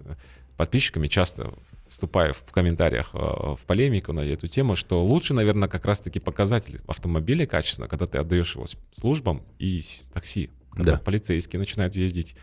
подписчиками 0.56 1.08
часто 1.08 1.54
вступаю 1.88 2.34
в 2.34 2.52
комментариях 2.52 3.12
э, 3.14 3.18
в 3.18 3.60
полемику 3.68 4.14
на 4.14 4.22
эту 4.22 4.48
тему, 4.48 4.76
что 4.76 5.04
лучше, 5.06 5.34
наверное, 5.34 5.68
как 5.68 5.86
раз-таки 5.86 6.20
показатель 6.20 6.82
автомобиля 6.88 7.46
качественно, 7.46 7.88
когда 7.88 8.08
ты 8.08 8.18
отдаешь 8.18 8.56
его 8.56 8.66
службам 8.92 9.44
и 9.60 9.82
такси 10.12 10.50
когда 10.74 10.94
да. 10.94 10.98
полицейские 10.98 11.60
начинают 11.60 11.96
ездить, 11.96 12.36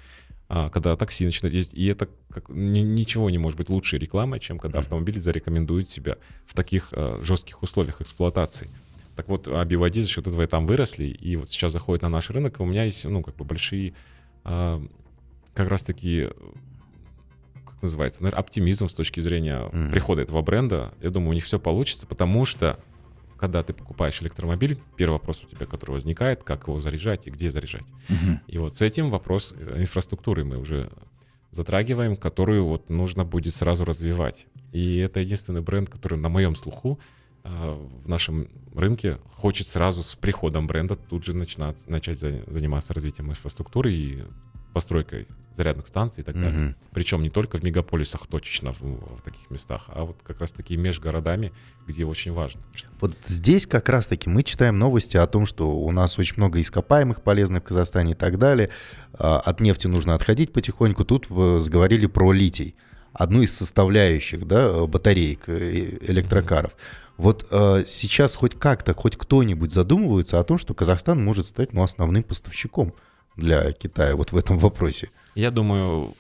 а, 0.49 0.69
когда 0.71 0.97
такси 0.97 1.25
начинают 1.25 1.55
ездить. 1.55 1.79
И 1.79 1.87
это 1.87 2.09
как, 2.29 2.49
ни, 2.49 2.81
ничего 2.81 3.31
не 3.31 3.39
может 3.39 3.57
быть 3.57 3.69
лучшей 3.69 3.99
рекламой, 3.99 4.41
чем 4.41 4.59
когда 4.59 4.81
автомобиль 4.81 5.19
зарекомендует 5.19 5.89
себя 5.89 6.17
в 6.45 6.55
таких 6.55 6.89
а, 6.93 7.21
жестких 7.23 7.63
условиях 7.63 8.01
эксплуатации. 8.01 8.69
Так 9.17 9.29
вот, 9.29 9.47
BYD 9.47 10.03
за 10.03 10.09
счет 10.09 10.27
этого 10.27 10.43
и 10.43 10.47
там 10.47 10.67
выросли, 10.67 11.05
и 11.05 11.37
вот 11.37 11.51
сейчас 11.51 11.73
заходит 11.73 12.03
на 12.03 12.09
наш 12.09 12.31
рынок, 12.31 12.59
и 12.59 12.63
у 12.63 12.67
меня 12.67 12.85
есть, 12.85 13.05
ну, 13.05 13.23
как 13.23 13.37
бы 13.37 13.45
большие, 13.45 13.95
а, 14.45 14.83
как 15.55 15.69
раз-таки, 15.69 16.29
как 17.67 17.83
называется, 17.83 18.23
наверное, 18.23 18.41
оптимизм 18.41 18.89
с 18.89 18.95
точки 18.95 19.21
зрения 19.21 19.59
mm-hmm. 19.59 19.91
прихода 19.91 20.23
этого 20.23 20.43
бренда. 20.43 20.95
Я 21.01 21.11
думаю, 21.11 21.31
у 21.31 21.35
них 21.35 21.45
все 21.45 21.59
получится, 21.59 22.07
потому 22.07 22.45
что 22.45 22.81
когда 23.41 23.63
ты 23.63 23.73
покупаешь 23.73 24.21
электромобиль, 24.23 24.79
первый 24.97 25.15
вопрос 25.15 25.43
у 25.43 25.47
тебя, 25.47 25.67
который 25.67 25.93
возникает, 25.93 26.45
как 26.45 26.69
его 26.69 26.79
заряжать 26.79 27.27
и 27.27 27.31
где 27.31 27.51
заряжать. 27.51 27.87
Угу. 28.09 28.41
И 28.47 28.59
вот 28.59 28.77
с 28.77 28.83
этим 28.83 29.11
вопрос 29.11 29.55
э, 29.57 29.81
инфраструктуры 29.81 30.45
мы 30.45 30.59
уже 30.59 30.91
затрагиваем, 31.51 32.17
которую 32.17 32.67
вот 32.67 32.91
нужно 32.91 33.25
будет 33.25 33.55
сразу 33.55 33.85
развивать. 33.85 34.47
И 34.73 34.99
это 34.99 35.21
единственный 35.21 35.63
бренд, 35.63 35.89
который 35.89 36.19
на 36.19 36.29
моем 36.29 36.55
слуху 36.55 37.01
в 37.43 38.09
нашем 38.09 38.49
рынке 38.75 39.19
хочет 39.27 39.67
сразу 39.67 40.03
с 40.03 40.15
приходом 40.15 40.67
бренда 40.67 40.95
тут 40.95 41.25
же 41.25 41.35
начинать, 41.35 41.89
начать 41.89 42.19
заниматься 42.19 42.93
развитием 42.93 43.31
инфраструктуры 43.31 43.93
и 43.93 44.25
постройкой 44.73 45.27
зарядных 45.57 45.87
станций 45.87 46.23
и 46.23 46.25
так 46.25 46.37
далее. 46.37 46.69
Угу. 46.69 46.75
Причем 46.93 47.23
не 47.23 47.31
только 47.31 47.59
в 47.59 47.63
мегаполисах 47.63 48.27
точечно, 48.27 48.73
в, 48.73 48.81
в 48.81 49.23
таких 49.23 49.51
местах, 49.51 49.85
а 49.89 50.05
вот 50.05 50.17
как 50.23 50.41
раз-таки 50.41 50.77
межгородами, 50.77 51.53
где 51.87 52.05
очень 52.05 52.33
важно. 52.33 52.61
Вот 53.01 53.17
здесь 53.23 53.67
как 53.67 53.89
раз-таки 53.89 54.31
мы 54.31 54.43
читаем 54.43 54.79
новости 54.79 55.17
о 55.17 55.27
том, 55.27 55.47
что 55.47 55.71
у 55.71 55.91
нас 55.93 56.19
очень 56.19 56.35
много 56.37 56.61
ископаемых 56.61 57.23
полезных 57.23 57.63
в 57.63 57.67
Казахстане 57.67 58.13
и 58.13 58.15
так 58.15 58.39
далее. 58.39 58.71
А, 59.13 59.39
от 59.39 59.61
нефти 59.61 59.87
нужно 59.87 60.15
отходить 60.15 60.53
потихоньку. 60.53 61.05
Тут 61.05 61.27
заговорили 61.29 62.07
про 62.07 62.33
литий, 62.33 62.75
одну 63.13 63.43
из 63.43 63.55
составляющих 63.55 64.47
да, 64.47 64.87
батареек 64.87 65.49
э, 65.49 65.99
электрокаров. 66.03 66.73
Вот 67.17 67.47
э, 67.51 67.85
сейчас 67.87 68.35
хоть 68.35 68.59
как-то, 68.59 68.95
хоть 68.95 69.17
кто-нибудь 69.17 69.73
задумывается 69.73 70.39
о 70.39 70.45
том, 70.45 70.57
что 70.57 70.73
Казахстан 70.73 71.23
может 71.23 71.47
стать 71.47 71.73
ну, 71.75 71.83
основным 71.83 72.23
поставщиком 72.23 72.95
для 73.37 73.73
Китая 73.73 74.17
вот 74.17 74.33
в 74.33 74.37
этом 74.37 74.59
вопросе? 74.59 75.11
Я 75.35 75.51
думаю, 75.51 76.15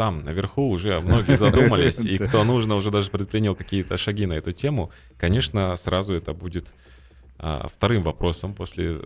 там, 0.00 0.22
наверху, 0.24 0.70
уже 0.70 0.98
многие 1.00 1.36
задумались, 1.36 2.00
и 2.06 2.16
кто 2.26 2.42
нужно, 2.44 2.76
уже 2.76 2.90
даже 2.90 3.10
предпринял 3.10 3.54
какие-то 3.54 3.98
шаги 3.98 4.24
на 4.24 4.32
эту 4.32 4.52
тему. 4.52 4.90
Конечно, 5.18 5.76
сразу 5.76 6.14
это 6.14 6.32
будет 6.32 6.72
а, 7.38 7.68
вторым 7.68 8.02
вопросом 8.02 8.54
после 8.54 8.98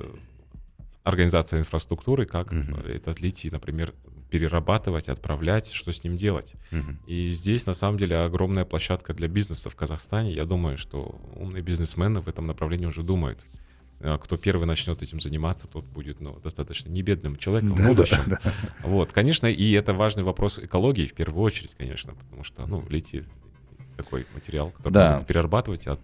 организации 1.03 1.59
инфраструктуры, 1.59 2.27
как 2.27 2.53
этот 2.87 3.21
литий, 3.21 3.51
например, 3.51 3.93
перерабатывать, 4.31 5.09
отправлять, 5.09 5.73
что 5.73 5.93
с 5.93 6.05
ним 6.05 6.17
делать. 6.17 6.55
И 7.07 7.29
здесь, 7.29 7.67
на 7.67 7.75
самом 7.75 7.99
деле, 7.99 8.17
огромная 8.17 8.65
площадка 8.65 9.15
для 9.15 9.29
бизнеса 9.29 9.71
в 9.71 9.77
Казахстане. 9.77 10.33
Я 10.33 10.45
думаю, 10.45 10.79
что 10.79 11.21
умные 11.35 11.63
бизнесмены 11.63 12.21
в 12.21 12.29
этом 12.29 12.47
направлении 12.47 12.87
уже 12.87 13.03
думают. 13.03 13.45
А, 14.01 14.19
кто 14.19 14.37
первый 14.37 14.67
начнет 14.67 15.03
этим 15.03 15.21
заниматься, 15.21 15.67
тот 15.67 15.85
будет 15.85 16.21
ну, 16.21 16.39
достаточно 16.41 16.91
небедным 16.91 17.37
человеком 17.37 17.75
да, 17.75 17.85
в 17.85 17.87
будущем. 17.89 18.23
Да, 18.27 18.41
да. 18.43 18.53
Вот, 18.83 19.13
конечно, 19.13 19.47
и 19.47 19.73
это 19.73 19.95
важный 19.95 20.23
вопрос 20.23 20.59
экологии 20.59 21.07
в 21.07 21.15
первую 21.15 21.43
очередь, 21.43 21.73
конечно, 21.77 22.15
потому 22.15 22.45
что, 22.45 22.67
ну, 22.67 22.85
литий 22.89 23.25
такой 23.97 24.27
материал, 24.35 24.71
который 24.71 24.93
да. 24.93 25.11
можно 25.13 25.25
перерабатывать, 25.25 25.87
а 25.87 25.99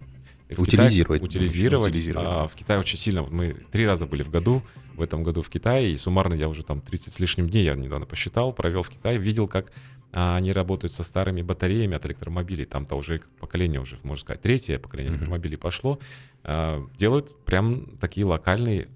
утилизировать. 0.57 1.21
Китае, 1.21 1.43
утилизировать. 1.43 1.91
утилизировать. 1.91 2.27
А 2.27 2.47
в 2.47 2.55
Китае 2.55 2.79
очень 2.79 2.97
сильно. 2.97 3.23
Мы 3.23 3.55
три 3.71 3.85
раза 3.85 4.05
были 4.05 4.23
в 4.23 4.29
году, 4.29 4.63
в 4.95 5.01
этом 5.01 5.23
году 5.23 5.41
в 5.41 5.49
Китае, 5.49 5.91
и 5.91 5.97
суммарно 5.97 6.33
я 6.33 6.49
уже 6.49 6.63
там 6.63 6.81
30 6.81 7.13
с 7.13 7.19
лишним 7.19 7.49
дней, 7.49 7.65
я 7.65 7.75
недавно 7.75 8.05
посчитал, 8.05 8.53
провел 8.53 8.83
в 8.83 8.89
Китае, 8.89 9.17
видел, 9.17 9.47
как 9.47 9.71
а, 10.13 10.35
они 10.35 10.51
работают 10.51 10.93
со 10.93 11.03
старыми 11.03 11.41
батареями 11.41 11.95
от 11.95 12.05
электромобилей. 12.05 12.65
Там-то 12.65 12.95
уже 12.95 13.21
поколение, 13.39 13.79
уже, 13.79 13.97
можно 14.03 14.21
сказать, 14.21 14.41
третье 14.41 14.77
поколение 14.79 15.11
mm-hmm. 15.11 15.15
электромобилей 15.15 15.57
пошло. 15.57 15.99
А, 16.43 16.83
делают 16.97 17.45
прям 17.45 17.97
такие 17.97 18.25
локальные 18.25 18.87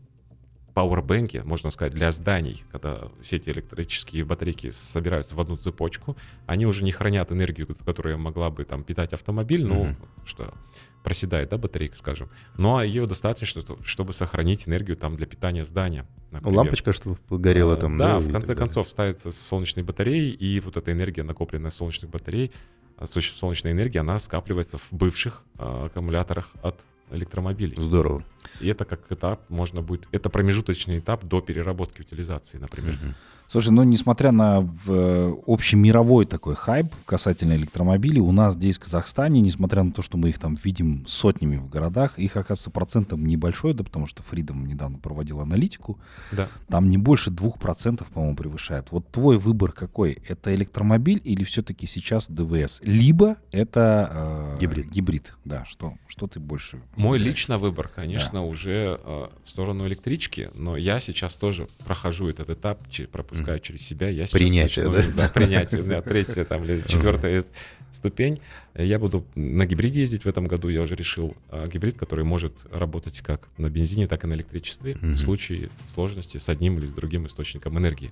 пауэрбэнки, 0.75 1.41
можно 1.45 1.71
сказать, 1.71 1.93
для 1.93 2.11
зданий, 2.11 2.65
когда 2.69 3.07
все 3.21 3.37
эти 3.37 3.49
электрические 3.49 4.25
батарейки 4.25 4.71
собираются 4.71 5.33
в 5.33 5.39
одну 5.39 5.55
цепочку, 5.55 6.17
они 6.47 6.65
уже 6.65 6.83
не 6.83 6.91
хранят 6.91 7.31
энергию, 7.31 7.65
которая 7.85 8.17
могла 8.17 8.49
бы 8.49 8.65
там 8.65 8.83
питать 8.83 9.13
автомобиль, 9.13 9.63
mm-hmm. 9.63 9.67
ну, 9.67 9.95
что 10.25 10.53
проседает, 11.01 11.49
да, 11.49 11.57
батарейка, 11.57 11.97
скажем. 11.97 12.29
Но 12.57 12.83
ее 12.83 13.07
достаточно, 13.07 13.61
чтобы 13.85 14.11
сохранить 14.11 14.67
энергию 14.67 14.97
там 14.97 15.15
для 15.15 15.27
питания 15.27 15.63
здания. 15.63 16.05
Например. 16.31 16.57
Лампочка, 16.57 16.91
чтобы 16.91 17.19
горела 17.29 17.77
там. 17.77 17.97
Да, 17.97 18.13
да 18.15 18.19
в 18.19 18.29
конце 18.29 18.53
концов 18.53 18.89
ставится 18.89 19.31
солнечные 19.31 19.85
батареи, 19.85 20.31
и 20.31 20.59
вот 20.59 20.75
эта 20.75 20.91
энергия, 20.91 21.23
накопленная 21.23 21.71
солнечных 21.71 22.11
батарей, 22.11 22.51
а, 22.97 23.05
солнечная 23.05 23.71
энергия, 23.71 23.99
она 23.99 24.19
скапливается 24.19 24.77
в 24.77 24.91
бывших 24.91 25.43
а, 25.57 25.85
аккумуляторах 25.85 26.51
от 26.61 26.81
электромобилей. 27.11 27.75
Здорово. 27.77 28.23
И 28.59 28.67
это 28.67 28.85
как 28.85 29.11
этап 29.11 29.49
можно 29.49 29.81
будет, 29.81 30.07
это 30.11 30.29
промежуточный 30.29 30.99
этап 30.99 31.23
до 31.23 31.41
переработки 31.41 32.01
утилизации, 32.01 32.57
например. 32.57 32.93
Угу. 32.93 33.13
Слушай, 33.47 33.69
ну 33.69 33.83
несмотря 33.83 34.31
на 34.31 34.61
в, 34.61 35.37
общемировой 35.45 36.25
такой 36.25 36.55
хайп 36.55 36.93
касательно 37.05 37.53
электромобилей, 37.53 38.19
у 38.19 38.31
нас 38.31 38.55
здесь 38.55 38.77
в 38.77 38.81
Казахстане, 38.81 39.39
несмотря 39.39 39.83
на 39.83 39.91
то, 39.91 40.01
что 40.01 40.17
мы 40.17 40.29
их 40.29 40.39
там 40.39 40.57
видим 40.63 41.05
сотнями 41.07 41.57
в 41.57 41.69
городах, 41.69 42.17
их, 42.17 42.35
оказывается, 42.35 42.71
процентом 42.71 43.25
небольшой, 43.25 43.73
да, 43.73 43.83
потому 43.83 44.07
что 44.07 44.23
Freedom 44.23 44.65
недавно 44.65 44.97
проводил 44.97 45.41
аналитику, 45.41 45.99
да. 46.31 46.47
там 46.69 46.89
не 46.89 46.97
больше 46.97 47.29
двух 47.29 47.59
процентов, 47.59 48.07
по-моему, 48.07 48.35
превышает. 48.35 48.87
Вот 48.91 49.09
твой 49.11 49.37
выбор 49.37 49.71
какой? 49.71 50.17
Это 50.27 50.53
электромобиль 50.55 51.21
или 51.23 51.43
все-таки 51.43 51.85
сейчас 51.85 52.27
ДВС? 52.29 52.81
Либо 52.83 53.37
это 53.51 54.55
э, 54.55 54.57
гибрид. 54.59 54.89
гибрид, 54.89 55.33
да, 55.45 55.65
что, 55.65 55.93
что 56.07 56.27
ты 56.27 56.39
больше... 56.39 56.81
Мой 56.95 57.19
личный 57.19 57.57
выбор, 57.57 57.89
конечно, 57.93 58.39
да. 58.39 58.41
уже 58.41 58.99
э, 59.03 59.27
в 59.43 59.49
сторону 59.49 59.87
электрички, 59.87 60.49
но 60.55 60.77
я 60.77 60.99
сейчас 60.99 61.35
тоже 61.35 61.67
прохожу 61.85 62.27
этот 62.27 62.49
этап, 62.49 62.79
пропускаю 63.11 63.34
пропускаю 63.35 63.59
через 63.59 63.81
себя. 63.81 64.09
Я 64.09 64.25
принятие, 64.27 64.89
начну, 64.89 65.13
да? 65.13 65.23
да? 65.23 65.29
Принятие, 65.29 65.83
да, 65.83 66.01
третья 66.03 66.43
там, 66.45 66.63
или 66.63 66.81
четвертая 66.81 67.45
ступень. 67.91 68.39
Я 68.75 68.99
буду 68.99 69.25
на 69.35 69.65
гибриде 69.65 70.01
ездить 70.01 70.25
в 70.25 70.27
этом 70.27 70.45
году, 70.45 70.69
я 70.69 70.81
уже 70.81 70.95
решил. 70.95 71.35
А, 71.49 71.67
гибрид, 71.67 71.97
который 71.97 72.25
может 72.25 72.65
работать 72.71 73.21
как 73.21 73.47
на 73.57 73.69
бензине, 73.69 74.07
так 74.07 74.23
и 74.23 74.27
на 74.27 74.33
электричестве 74.33 74.97
в 75.01 75.17
случае 75.17 75.69
сложности 75.87 76.37
с 76.37 76.49
одним 76.49 76.77
или 76.77 76.85
с 76.85 76.93
другим 76.93 77.27
источником 77.27 77.77
энергии. 77.77 78.11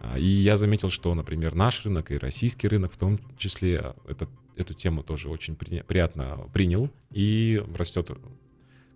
А, 0.00 0.18
и 0.18 0.26
я 0.26 0.56
заметил, 0.56 0.90
что, 0.90 1.14
например, 1.14 1.54
наш 1.54 1.84
рынок 1.84 2.10
и 2.10 2.18
российский 2.18 2.68
рынок 2.68 2.92
в 2.92 2.96
том 2.96 3.18
числе 3.36 3.94
этот, 4.08 4.28
эту 4.56 4.74
тему 4.74 5.02
тоже 5.02 5.28
очень 5.28 5.56
при, 5.56 5.82
приятно 5.82 6.48
принял, 6.52 6.90
и 7.10 7.62
растет 7.76 8.10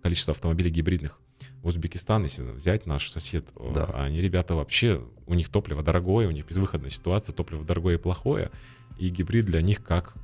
количество 0.01 0.31
автомобилей 0.31 0.71
гибридных 0.71 1.19
Узбекистан, 1.63 2.23
если 2.23 2.43
взять 2.43 2.85
наш 2.85 3.09
сосед, 3.09 3.45
да. 3.73 3.85
они 3.85 4.21
ребята 4.21 4.55
вообще, 4.55 5.05
у 5.27 5.33
них 5.33 5.49
топливо 5.49 5.83
дорогое, 5.83 6.27
у 6.27 6.31
них 6.31 6.45
безвыходная 6.45 6.89
ситуация, 6.89 7.33
топливо 7.33 7.63
дорогое 7.63 7.95
и 7.95 7.97
плохое, 7.97 8.51
и 8.97 9.09
гибрид 9.09 9.45
для 9.45 9.61
них 9.61 9.83
как 9.83 10.15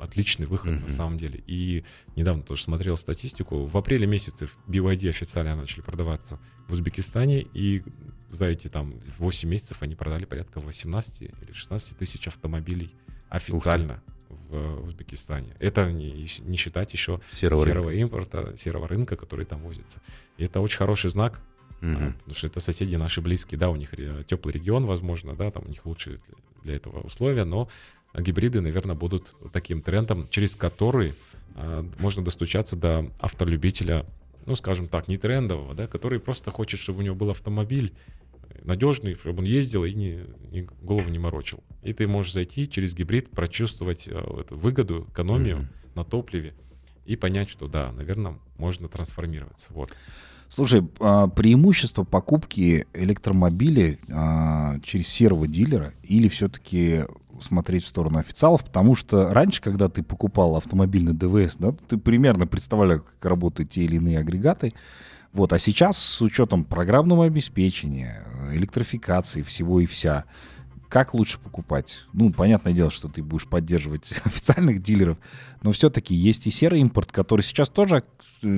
отличный 0.00 0.46
выход 0.46 0.72
mm-hmm. 0.72 0.82
на 0.82 0.88
самом 0.88 1.18
деле. 1.18 1.42
И 1.46 1.84
недавно 2.16 2.42
тоже 2.42 2.62
смотрел 2.62 2.96
статистику. 2.96 3.64
В 3.64 3.76
апреле 3.76 4.06
месяце 4.06 4.48
BYD 4.66 5.08
официально 5.08 5.56
начали 5.56 5.80
продаваться 5.80 6.38
в 6.68 6.72
Узбекистане, 6.72 7.46
и 7.52 7.82
за 8.28 8.46
эти 8.46 8.68
там 8.68 8.94
8 9.18 9.48
месяцев 9.48 9.78
они 9.80 9.94
продали 9.94 10.24
порядка 10.24 10.60
18 10.60 11.22
или 11.22 11.52
16 11.52 11.98
тысяч 11.98 12.26
автомобилей 12.28 12.94
официально 13.28 14.02
в 14.48 14.86
Узбекистане. 14.86 15.54
Это 15.58 15.90
не, 15.92 16.26
не 16.40 16.56
считать 16.56 16.92
еще 16.92 17.20
серого, 17.30 17.64
серого 17.64 17.90
импорта, 17.90 18.56
серого 18.56 18.88
рынка, 18.88 19.16
который 19.16 19.44
там 19.44 19.60
возится. 19.60 20.00
И 20.36 20.44
это 20.44 20.60
очень 20.60 20.78
хороший 20.78 21.10
знак, 21.10 21.40
угу. 21.82 22.12
потому 22.18 22.34
что 22.34 22.46
это 22.46 22.60
соседи 22.60 22.96
наши 22.96 23.20
близкие, 23.20 23.58
да, 23.58 23.70
у 23.70 23.76
них 23.76 23.90
теплый 24.26 24.52
регион, 24.52 24.86
возможно, 24.86 25.34
да, 25.34 25.50
там 25.50 25.64
у 25.66 25.68
них 25.68 25.84
лучшие 25.84 26.18
для 26.64 26.76
этого 26.76 27.00
условия, 27.00 27.44
но 27.44 27.68
гибриды, 28.14 28.60
наверное, 28.60 28.96
будут 28.96 29.34
таким 29.52 29.82
трендом, 29.82 30.28
через 30.28 30.56
который 30.56 31.14
а, 31.54 31.86
можно 31.98 32.24
достучаться 32.24 32.76
до 32.76 33.10
автолюбителя, 33.20 34.06
ну, 34.46 34.56
скажем 34.56 34.88
так, 34.88 35.08
не 35.08 35.18
трендового, 35.18 35.74
да, 35.74 35.86
который 35.86 36.20
просто 36.20 36.50
хочет, 36.50 36.80
чтобы 36.80 37.00
у 37.00 37.02
него 37.02 37.14
был 37.14 37.30
автомобиль, 37.30 37.92
надежный, 38.62 39.14
чтобы 39.14 39.40
он 39.40 39.44
ездил 39.44 39.84
и 39.84 39.92
не, 39.92 40.24
не, 40.50 40.62
голову 40.82 41.08
не 41.08 41.18
морочил. 41.18 41.62
И 41.82 41.92
ты 41.92 42.08
можешь 42.08 42.32
зайти 42.32 42.68
через 42.68 42.94
гибрид, 42.94 43.30
прочувствовать 43.30 44.08
э, 44.08 44.12
эту 44.12 44.56
выгоду, 44.56 45.06
экономию 45.10 45.58
mm-hmm. 45.58 45.96
на 45.96 46.04
топливе 46.04 46.54
и 47.04 47.16
понять, 47.16 47.48
что 47.48 47.68
да, 47.68 47.92
наверное, 47.92 48.38
можно 48.58 48.88
трансформироваться. 48.88 49.72
Вот. 49.72 49.92
Слушай, 50.48 50.86
а, 51.00 51.28
преимущество 51.28 52.04
покупки 52.04 52.86
электромобиля 52.94 53.98
а, 54.10 54.78
через 54.82 55.08
серого 55.08 55.46
дилера 55.46 55.92
или 56.02 56.28
все-таки 56.28 57.04
смотреть 57.40 57.84
в 57.84 57.88
сторону 57.88 58.18
официалов, 58.18 58.64
потому 58.64 58.94
что 58.94 59.32
раньше, 59.32 59.60
когда 59.62 59.88
ты 59.88 60.02
покупал 60.02 60.56
автомобильный 60.56 61.12
ДВС, 61.12 61.56
да, 61.56 61.72
ты 61.88 61.96
примерно 61.96 62.46
представлял, 62.46 63.00
как 63.00 63.24
работают 63.24 63.70
те 63.70 63.82
или 63.82 63.96
иные 63.96 64.18
агрегаты, 64.18 64.74
вот, 65.32 65.52
а 65.52 65.58
сейчас 65.58 65.98
с 65.98 66.20
учетом 66.22 66.64
программного 66.64 67.26
обеспечения, 67.26 68.24
электрификации 68.52 69.42
всего 69.42 69.80
и 69.80 69.86
вся, 69.86 70.24
как 70.88 71.14
лучше 71.14 71.38
покупать? 71.38 72.06
Ну, 72.12 72.32
понятное 72.32 72.72
дело, 72.72 72.90
что 72.90 73.08
ты 73.08 73.22
будешь 73.22 73.46
поддерживать 73.46 74.14
официальных 74.24 74.82
дилеров, 74.82 75.18
но 75.62 75.72
все-таки 75.72 76.14
есть 76.14 76.46
и 76.46 76.50
серый 76.50 76.80
импорт, 76.80 77.12
который 77.12 77.42
сейчас 77.42 77.68
тоже 77.68 78.04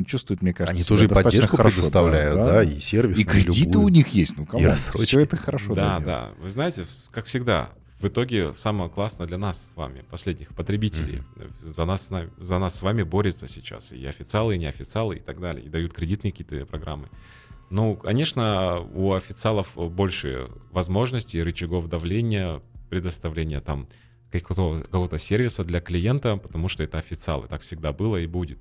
чувствует, 0.06 0.42
мне 0.42 0.52
кажется, 0.52 0.76
Они 0.76 0.84
тоже 0.84 1.06
и 1.06 1.08
поддержку 1.08 1.56
хорошо, 1.56 1.76
предоставляют, 1.76 2.36
да, 2.36 2.44
да, 2.44 2.62
и 2.62 2.80
сервис. 2.80 3.18
И 3.18 3.24
кредиты 3.24 3.70
любую. 3.70 3.86
у 3.86 3.88
них 3.88 4.08
есть, 4.08 4.36
ну, 4.36 4.46
кому? 4.46 4.62
И 4.62 4.66
рассрочки. 4.66 5.06
Все 5.06 5.20
это 5.20 5.36
хорошо. 5.36 5.74
Да, 5.74 5.98
да, 5.98 6.04
да. 6.04 6.30
Вы 6.38 6.50
знаете, 6.50 6.84
как 7.10 7.24
всегда, 7.24 7.70
в 7.98 8.06
итоге 8.06 8.52
самое 8.54 8.90
классное 8.90 9.26
для 9.26 9.38
нас 9.38 9.70
с 9.72 9.76
вами, 9.76 10.04
последних 10.10 10.54
потребителей. 10.54 11.22
Mm-hmm. 11.36 11.72
За, 11.72 11.84
нас, 11.84 12.10
за 12.38 12.58
нас 12.58 12.74
с 12.74 12.82
вами 12.82 13.02
борются 13.02 13.46
сейчас 13.48 13.92
и 13.92 14.04
официалы, 14.06 14.56
и 14.56 14.58
неофициалы, 14.58 15.16
и 15.16 15.20
так 15.20 15.40
далее, 15.40 15.64
и 15.64 15.68
дают 15.68 15.92
кредитные 15.92 16.32
какие-то 16.32 16.64
программы. 16.66 17.08
Ну, 17.70 17.96
конечно, 17.96 18.80
у 18.94 19.12
официалов 19.12 19.72
больше 19.76 20.48
возможностей, 20.72 21.42
рычагов 21.42 21.88
давления, 21.88 22.60
предоставления 22.88 23.60
там 23.60 23.88
какого-то, 24.32 25.18
сервиса 25.18 25.64
для 25.64 25.80
клиента, 25.80 26.36
потому 26.36 26.68
что 26.68 26.82
это 26.82 26.98
официалы, 26.98 27.46
так 27.48 27.62
всегда 27.62 27.92
было 27.92 28.16
и 28.16 28.26
будет. 28.26 28.60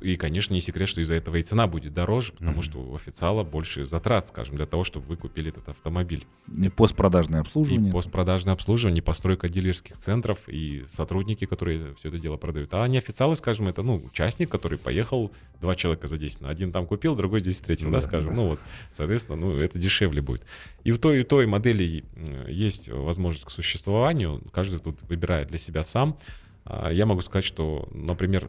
И, 0.00 0.16
конечно, 0.16 0.52
не 0.52 0.60
секрет, 0.60 0.88
что 0.88 1.00
из-за 1.00 1.14
этого 1.14 1.36
и 1.36 1.42
цена 1.42 1.66
будет 1.66 1.94
дороже, 1.94 2.32
потому 2.32 2.58
mm-hmm. 2.58 2.62
что 2.62 2.78
у 2.80 2.94
официала 2.94 3.44
больше 3.44 3.84
затрат, 3.84 4.28
скажем, 4.28 4.56
для 4.56 4.66
того, 4.66 4.84
чтобы 4.84 5.06
вы 5.06 5.16
купили 5.16 5.50
этот 5.50 5.68
автомобиль. 5.68 6.26
И 6.54 6.68
постпродажное 6.68 7.40
обслуживание. 7.40 7.88
И 7.88 7.92
постпродажное 7.92 8.52
обслуживание, 8.52 9.02
постройка 9.02 9.48
дилерских 9.48 9.96
центров 9.96 10.40
и 10.48 10.84
сотрудники, 10.90 11.46
которые 11.46 11.94
все 11.94 12.08
это 12.08 12.18
дело 12.18 12.36
продают. 12.36 12.74
А 12.74 12.86
не 12.86 12.98
официалы, 12.98 13.36
скажем, 13.36 13.68
это 13.68 13.82
ну, 13.82 14.02
участник, 14.04 14.50
который 14.50 14.76
поехал, 14.78 15.32
два 15.60 15.74
человека 15.74 16.06
задействованы. 16.06 16.52
Один 16.52 16.72
там 16.72 16.86
купил, 16.86 17.16
другой 17.16 17.40
здесь 17.40 17.56
встретил, 17.56 17.90
да, 17.90 18.00
да 18.00 18.06
скажем. 18.06 18.30
Да. 18.30 18.36
Ну 18.36 18.48
вот, 18.48 18.60
соответственно, 18.92 19.36
ну 19.36 19.56
это 19.56 19.78
дешевле 19.78 20.20
будет. 20.20 20.44
И 20.82 20.92
у 20.92 20.98
той 20.98 21.20
и 21.20 21.22
той 21.22 21.46
модели 21.46 22.04
есть 22.48 22.88
возможность 22.88 23.46
к 23.46 23.50
существованию. 23.50 24.42
Каждый 24.52 24.78
тут 24.78 25.00
выбирает 25.08 25.48
для 25.48 25.58
себя 25.58 25.84
сам. 25.84 26.18
А, 26.64 26.90
я 26.90 27.06
могу 27.06 27.20
сказать, 27.20 27.44
что, 27.44 27.88
например, 27.92 28.48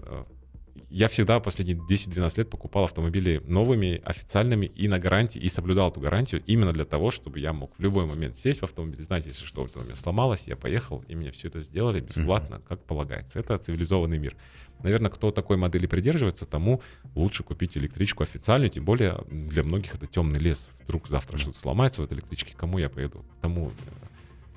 я 0.89 1.08
всегда 1.08 1.39
последние 1.39 1.78
10-12 1.78 2.38
лет 2.38 2.50
покупал 2.50 2.86
автомобили 2.86 3.41
новыми, 3.45 4.02
официальными 4.06 4.67
и 4.67 4.88
на 4.88 5.00
гарантии, 5.00 5.39
и 5.39 5.50
соблюдал 5.50 5.91
эту 5.91 6.00
гарантию 6.00 6.43
именно 6.45 6.74
для 6.74 6.86
того, 6.86 7.12
чтобы 7.12 7.39
я 7.39 7.54
мог 7.54 7.71
в 7.78 7.82
любой 7.82 8.06
момент 8.06 8.38
сесть 8.38 8.62
в 8.62 8.63
автомобиль, 8.63 9.02
знаете, 9.02 9.30
если 9.30 9.45
что, 9.45 9.62
у 9.63 9.80
меня 9.82 9.95
сломалось, 9.95 10.48
я 10.48 10.56
поехал, 10.56 11.04
и 11.08 11.15
мне 11.15 11.32
все 11.32 11.48
это 11.48 11.62
сделали 11.62 12.00
бесплатно, 12.00 12.62
как 12.67 12.84
полагается. 12.84 13.39
Это 13.39 13.58
цивилизованный 13.58 14.17
мир. 14.17 14.36
Наверное, 14.84 15.10
кто 15.10 15.32
такой 15.32 15.58
модели 15.58 15.88
придерживается, 15.88 16.45
тому 16.45 16.82
лучше 17.15 17.43
купить 17.43 17.78
электричку 17.78 18.24
официальную, 18.24 18.69
тем 18.69 18.86
более 18.86 19.24
для 19.30 19.63
многих 19.63 19.95
это 19.95 20.06
темный 20.06 20.39
лес. 20.39 20.69
Вдруг 20.84 21.08
завтра 21.08 21.38
что-то 21.38 21.58
сломается 21.58 22.02
в 22.02 22.06
этой 22.06 22.15
электричке, 22.15 22.56
кому 22.56 22.78
я 22.78 22.89
поеду? 22.89 23.26
Тому 23.41 23.71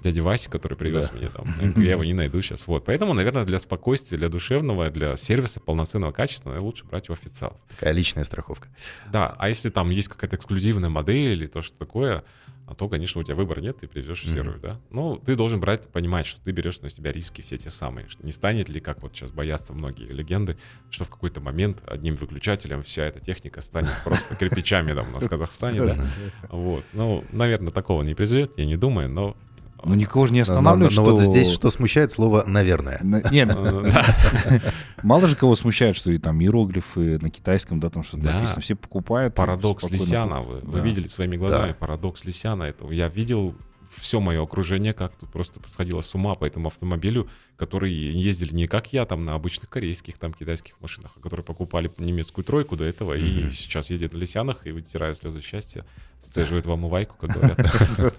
дяди 0.00 0.20
Васи, 0.20 0.48
который 0.48 0.76
привез 0.76 1.10
да. 1.10 1.18
меня 1.18 1.28
там. 1.30 1.82
Я 1.82 1.92
его 1.92 2.04
не 2.04 2.14
найду 2.14 2.40
сейчас. 2.42 2.66
Вот. 2.66 2.84
Поэтому, 2.84 3.14
наверное, 3.14 3.44
для 3.44 3.58
спокойствия, 3.58 4.18
для 4.18 4.28
душевного, 4.28 4.90
для 4.90 5.16
сервиса 5.16 5.60
полноценного 5.60 6.12
качества 6.12 6.58
лучше 6.60 6.84
брать 6.84 7.10
у 7.10 7.12
официалов. 7.12 7.58
Такая 7.68 7.92
личная 7.92 8.24
страховка. 8.24 8.68
Да, 9.10 9.34
а 9.38 9.48
если 9.48 9.70
там 9.70 9.90
есть 9.90 10.08
какая-то 10.08 10.36
эксклюзивная 10.36 10.90
модель 10.90 11.32
или 11.32 11.46
то, 11.46 11.62
что 11.62 11.76
такое, 11.76 12.24
а 12.68 12.74
то, 12.74 12.86
конечно, 12.86 13.18
у 13.18 13.24
тебя 13.24 13.34
выбора 13.34 13.62
нет, 13.62 13.78
ты 13.78 13.88
привезешь 13.88 14.24
в 14.24 14.30
серую, 14.30 14.58
mm-hmm. 14.58 14.60
да. 14.60 14.80
Ну, 14.90 15.16
ты 15.16 15.36
должен 15.36 15.58
брать, 15.58 15.88
понимать, 15.88 16.26
что 16.26 16.38
ты 16.42 16.50
берешь 16.50 16.82
на 16.82 16.90
себя 16.90 17.10
риски 17.12 17.40
все 17.40 17.56
те 17.56 17.70
самые. 17.70 18.06
Не 18.22 18.30
станет 18.30 18.68
ли, 18.68 18.78
как 18.78 19.00
вот 19.00 19.16
сейчас 19.16 19.32
боятся 19.32 19.72
многие 19.72 20.04
легенды, 20.04 20.58
что 20.90 21.04
в 21.04 21.08
какой-то 21.08 21.40
момент 21.40 21.82
одним 21.86 22.16
выключателем 22.16 22.82
вся 22.82 23.06
эта 23.06 23.20
техника 23.20 23.62
станет 23.62 23.92
просто 24.04 24.36
кирпичами 24.36 24.92
там 24.92 25.08
у 25.08 25.12
нас 25.12 25.24
в 25.24 25.28
Казахстане, 25.30 25.82
да. 25.82 25.96
Вот. 26.50 26.84
Ну, 26.92 27.24
наверное, 27.32 27.72
такого 27.72 28.02
не 28.02 28.14
произойдет, 28.14 28.52
я 28.58 28.66
не 28.66 28.76
думаю, 28.76 29.08
но 29.08 29.34
ну, 29.84 29.94
никого 29.94 30.26
же 30.26 30.32
не 30.32 30.40
останавливает, 30.40 30.96
но, 30.96 31.02
но, 31.02 31.10
но 31.10 31.16
что... 31.16 31.22
вот 31.22 31.32
здесь 31.32 31.50
что 31.52 31.70
смущает 31.70 32.12
слово 32.12 32.44
«наверное». 32.46 33.00
Нет, 33.30 33.56
мало 35.02 35.26
же 35.28 35.36
кого 35.36 35.56
смущает, 35.56 35.96
что 35.96 36.10
и 36.10 36.18
там 36.18 36.40
иероглифы 36.40 37.18
на 37.20 37.30
китайском, 37.30 37.80
да, 37.80 37.90
там 37.90 38.02
что-то 38.02 38.24
написано. 38.24 38.60
Все 38.60 38.74
покупают. 38.74 39.34
Парадокс 39.34 39.88
Лисяна. 39.90 40.40
Вы 40.40 40.80
видели 40.80 41.06
своими 41.06 41.36
глазами 41.36 41.72
парадокс 41.72 42.24
Лисяна. 42.24 42.64
Это 42.64 42.86
я 42.92 43.08
видел 43.08 43.54
все 43.90 44.20
мое 44.20 44.42
окружение 44.42 44.92
как 44.92 45.12
тут 45.16 45.30
просто 45.30 45.60
сходило 45.66 46.00
с 46.00 46.14
ума 46.14 46.34
по 46.34 46.44
этому 46.44 46.68
автомобилю, 46.68 47.28
которые 47.58 48.12
ездили 48.12 48.54
не 48.54 48.68
как 48.68 48.92
я 48.92 49.04
там 49.04 49.24
на 49.24 49.34
обычных 49.34 49.68
корейских, 49.68 50.16
там 50.16 50.32
китайских 50.32 50.80
машинах, 50.80 51.12
а 51.16 51.20
которые 51.20 51.44
покупали 51.44 51.90
немецкую 51.98 52.44
тройку 52.44 52.76
до 52.76 52.84
этого 52.84 53.18
mm-hmm. 53.18 53.48
и 53.48 53.50
сейчас 53.50 53.90
ездят 53.90 54.12
на 54.12 54.18
лисянах 54.18 54.64
и 54.64 54.70
вытирают 54.70 55.18
слезы 55.18 55.40
счастья, 55.40 55.84
сцеживают 56.20 56.66
вам 56.66 56.84
умывайку, 56.84 57.16
как 57.16 57.30
говорят. 57.30 57.58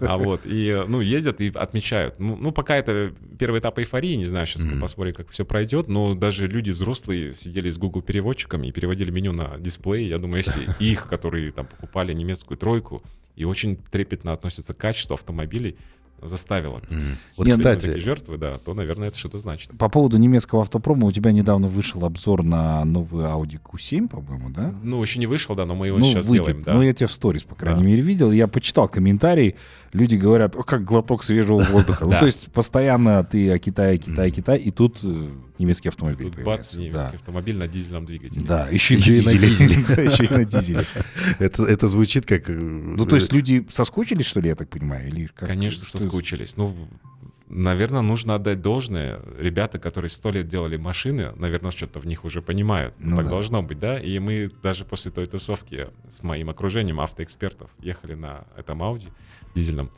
А 0.00 0.18
вот, 0.18 0.42
и, 0.44 0.84
ну, 0.86 1.00
ездят 1.00 1.40
и 1.40 1.50
отмечают. 1.54 2.18
Ну, 2.18 2.36
ну, 2.36 2.52
пока 2.52 2.76
это 2.76 3.14
первый 3.38 3.60
этап 3.60 3.78
эйфории, 3.78 4.14
не 4.14 4.26
знаю, 4.26 4.46
сейчас 4.46 4.62
посмотрим, 4.78 5.14
как 5.14 5.30
все 5.30 5.46
пройдет, 5.46 5.88
но 5.88 6.14
даже 6.14 6.46
люди 6.46 6.70
взрослые 6.70 7.34
сидели 7.34 7.70
с 7.70 7.78
Google 7.78 8.02
переводчиками 8.02 8.66
и 8.66 8.72
переводили 8.72 9.10
меню 9.10 9.32
на 9.32 9.58
дисплей. 9.58 10.06
Я 10.06 10.18
думаю, 10.18 10.38
если 10.38 10.68
их, 10.84 11.08
которые 11.08 11.50
там 11.50 11.66
покупали 11.66 12.12
немецкую 12.12 12.58
тройку, 12.58 13.02
и 13.36 13.44
очень 13.44 13.76
трепетно 13.76 14.34
относятся 14.34 14.74
к 14.74 14.76
качеству 14.76 15.14
автомобилей, 15.14 15.76
заставила. 16.22 16.78
Mm. 16.90 17.00
Вот, 17.36 17.46
Нет, 17.46 17.56
кстати, 17.56 17.86
такие 17.86 18.04
жертвы, 18.04 18.38
да, 18.38 18.54
то, 18.54 18.74
наверное, 18.74 19.08
это 19.08 19.18
что-то 19.18 19.38
значит. 19.38 19.76
По 19.78 19.88
поводу 19.88 20.18
немецкого 20.18 20.62
автопрома, 20.62 21.06
у 21.06 21.12
тебя 21.12 21.32
недавно 21.32 21.68
вышел 21.68 22.04
обзор 22.04 22.42
на 22.42 22.84
новую 22.84 23.26
Audi 23.26 23.58
Q7, 23.62 24.08
по-моему, 24.08 24.50
да? 24.50 24.74
Ну, 24.82 25.02
еще 25.02 25.18
не 25.18 25.26
вышел, 25.26 25.54
да, 25.54 25.66
но 25.66 25.74
мы 25.74 25.88
его 25.88 25.98
ну, 25.98 26.04
сейчас 26.04 26.26
выйдет. 26.26 26.46
делаем, 26.46 26.62
да. 26.64 26.74
Ну, 26.74 26.82
я 26.82 26.92
тебя 26.92 27.06
в 27.06 27.12
сторис, 27.12 27.42
по 27.42 27.54
крайней 27.54 27.82
да. 27.82 27.88
мере, 27.88 28.02
видел. 28.02 28.32
Я 28.32 28.48
почитал 28.48 28.88
комментарии, 28.88 29.56
люди 29.92 30.16
говорят, 30.16 30.56
о, 30.56 30.62
как 30.62 30.84
глоток 30.84 31.24
свежего 31.24 31.62
воздуха. 31.62 32.04
Ну, 32.10 32.18
то 32.18 32.26
есть 32.26 32.50
постоянно 32.50 33.22
ты 33.22 33.52
о 33.52 33.58
Китае, 33.58 33.96
Китай, 33.98 34.32
Китай, 34.32 34.58
и 34.58 34.72
тут 34.72 34.98
э, 35.04 35.30
немецкий 35.60 35.88
автомобиль 35.88 36.30
Тут 36.30 36.42
бац, 36.42 36.74
немецкий 36.74 37.16
автомобиль 37.16 37.56
на 37.56 37.68
дизельном 37.68 38.04
двигателе. 38.04 38.44
Да, 38.44 38.66
еще 38.68 38.94
и 38.94 38.98
на 38.98 39.32
дизеле. 39.32 39.76
Еще 40.10 40.24
и 40.24 40.28
на 40.28 40.44
дизеле. 40.44 40.86
Это 41.38 41.86
звучит 41.86 42.26
как... 42.26 42.50
Э, 42.50 42.52
ну, 42.52 43.04
то 43.06 43.16
есть 43.16 43.32
люди 43.32 43.66
соскучились, 43.70 44.26
что 44.26 44.40
ли, 44.40 44.48
я 44.48 44.56
так 44.56 44.68
понимаю? 44.68 45.10
Конечно, 45.36 45.84
соскучились. 45.84 46.09
Ну, 46.56 46.88
наверное, 47.48 48.02
нужно 48.02 48.36
отдать 48.36 48.62
должное. 48.62 49.20
Ребята, 49.38 49.78
которые 49.78 50.10
сто 50.10 50.30
лет 50.30 50.48
делали 50.48 50.76
машины, 50.76 51.32
наверное, 51.36 51.70
что-то 51.70 51.98
в 51.98 52.06
них 52.06 52.24
уже 52.24 52.42
понимают. 52.42 52.94
Ну, 52.98 53.16
так 53.16 53.26
да. 53.26 53.30
должно 53.30 53.62
быть, 53.62 53.78
да? 53.78 53.98
И 53.98 54.18
мы 54.18 54.50
даже 54.62 54.84
после 54.84 55.10
той 55.10 55.26
тусовки 55.26 55.88
с 56.08 56.22
моим 56.22 56.50
окружением 56.50 57.00
автоэкспертов 57.00 57.70
ехали 57.80 58.14
на 58.14 58.44
этом 58.56 58.82
Audi 58.82 59.10
дизельном. 59.54 59.90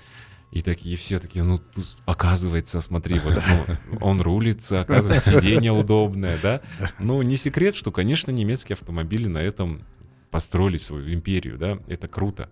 И 0.53 0.61
такие 0.61 0.97
все 0.99 1.19
такие, 1.19 1.45
ну, 1.45 1.59
тут, 1.59 1.97
оказывается, 2.05 2.83
смотри, 2.83 3.19
вот 3.21 3.43
ну, 3.49 3.99
он 4.03 4.21
рулится, 4.21 4.83
оказывается, 4.83 5.41
сиденье 5.41 5.73
удобное, 5.73 6.39
да. 6.43 6.61
Ну, 6.99 7.23
не 7.23 7.39
секрет, 7.39 7.75
что, 7.75 7.91
конечно, 7.91 8.31
немецкие 8.31 8.75
автомобили 8.75 9.29
на 9.29 9.39
этом 9.39 9.83
построили 10.31 10.77
свою 10.77 11.13
империю, 11.15 11.57
да, 11.57 11.79
это 11.89 12.07
круто. 12.07 12.51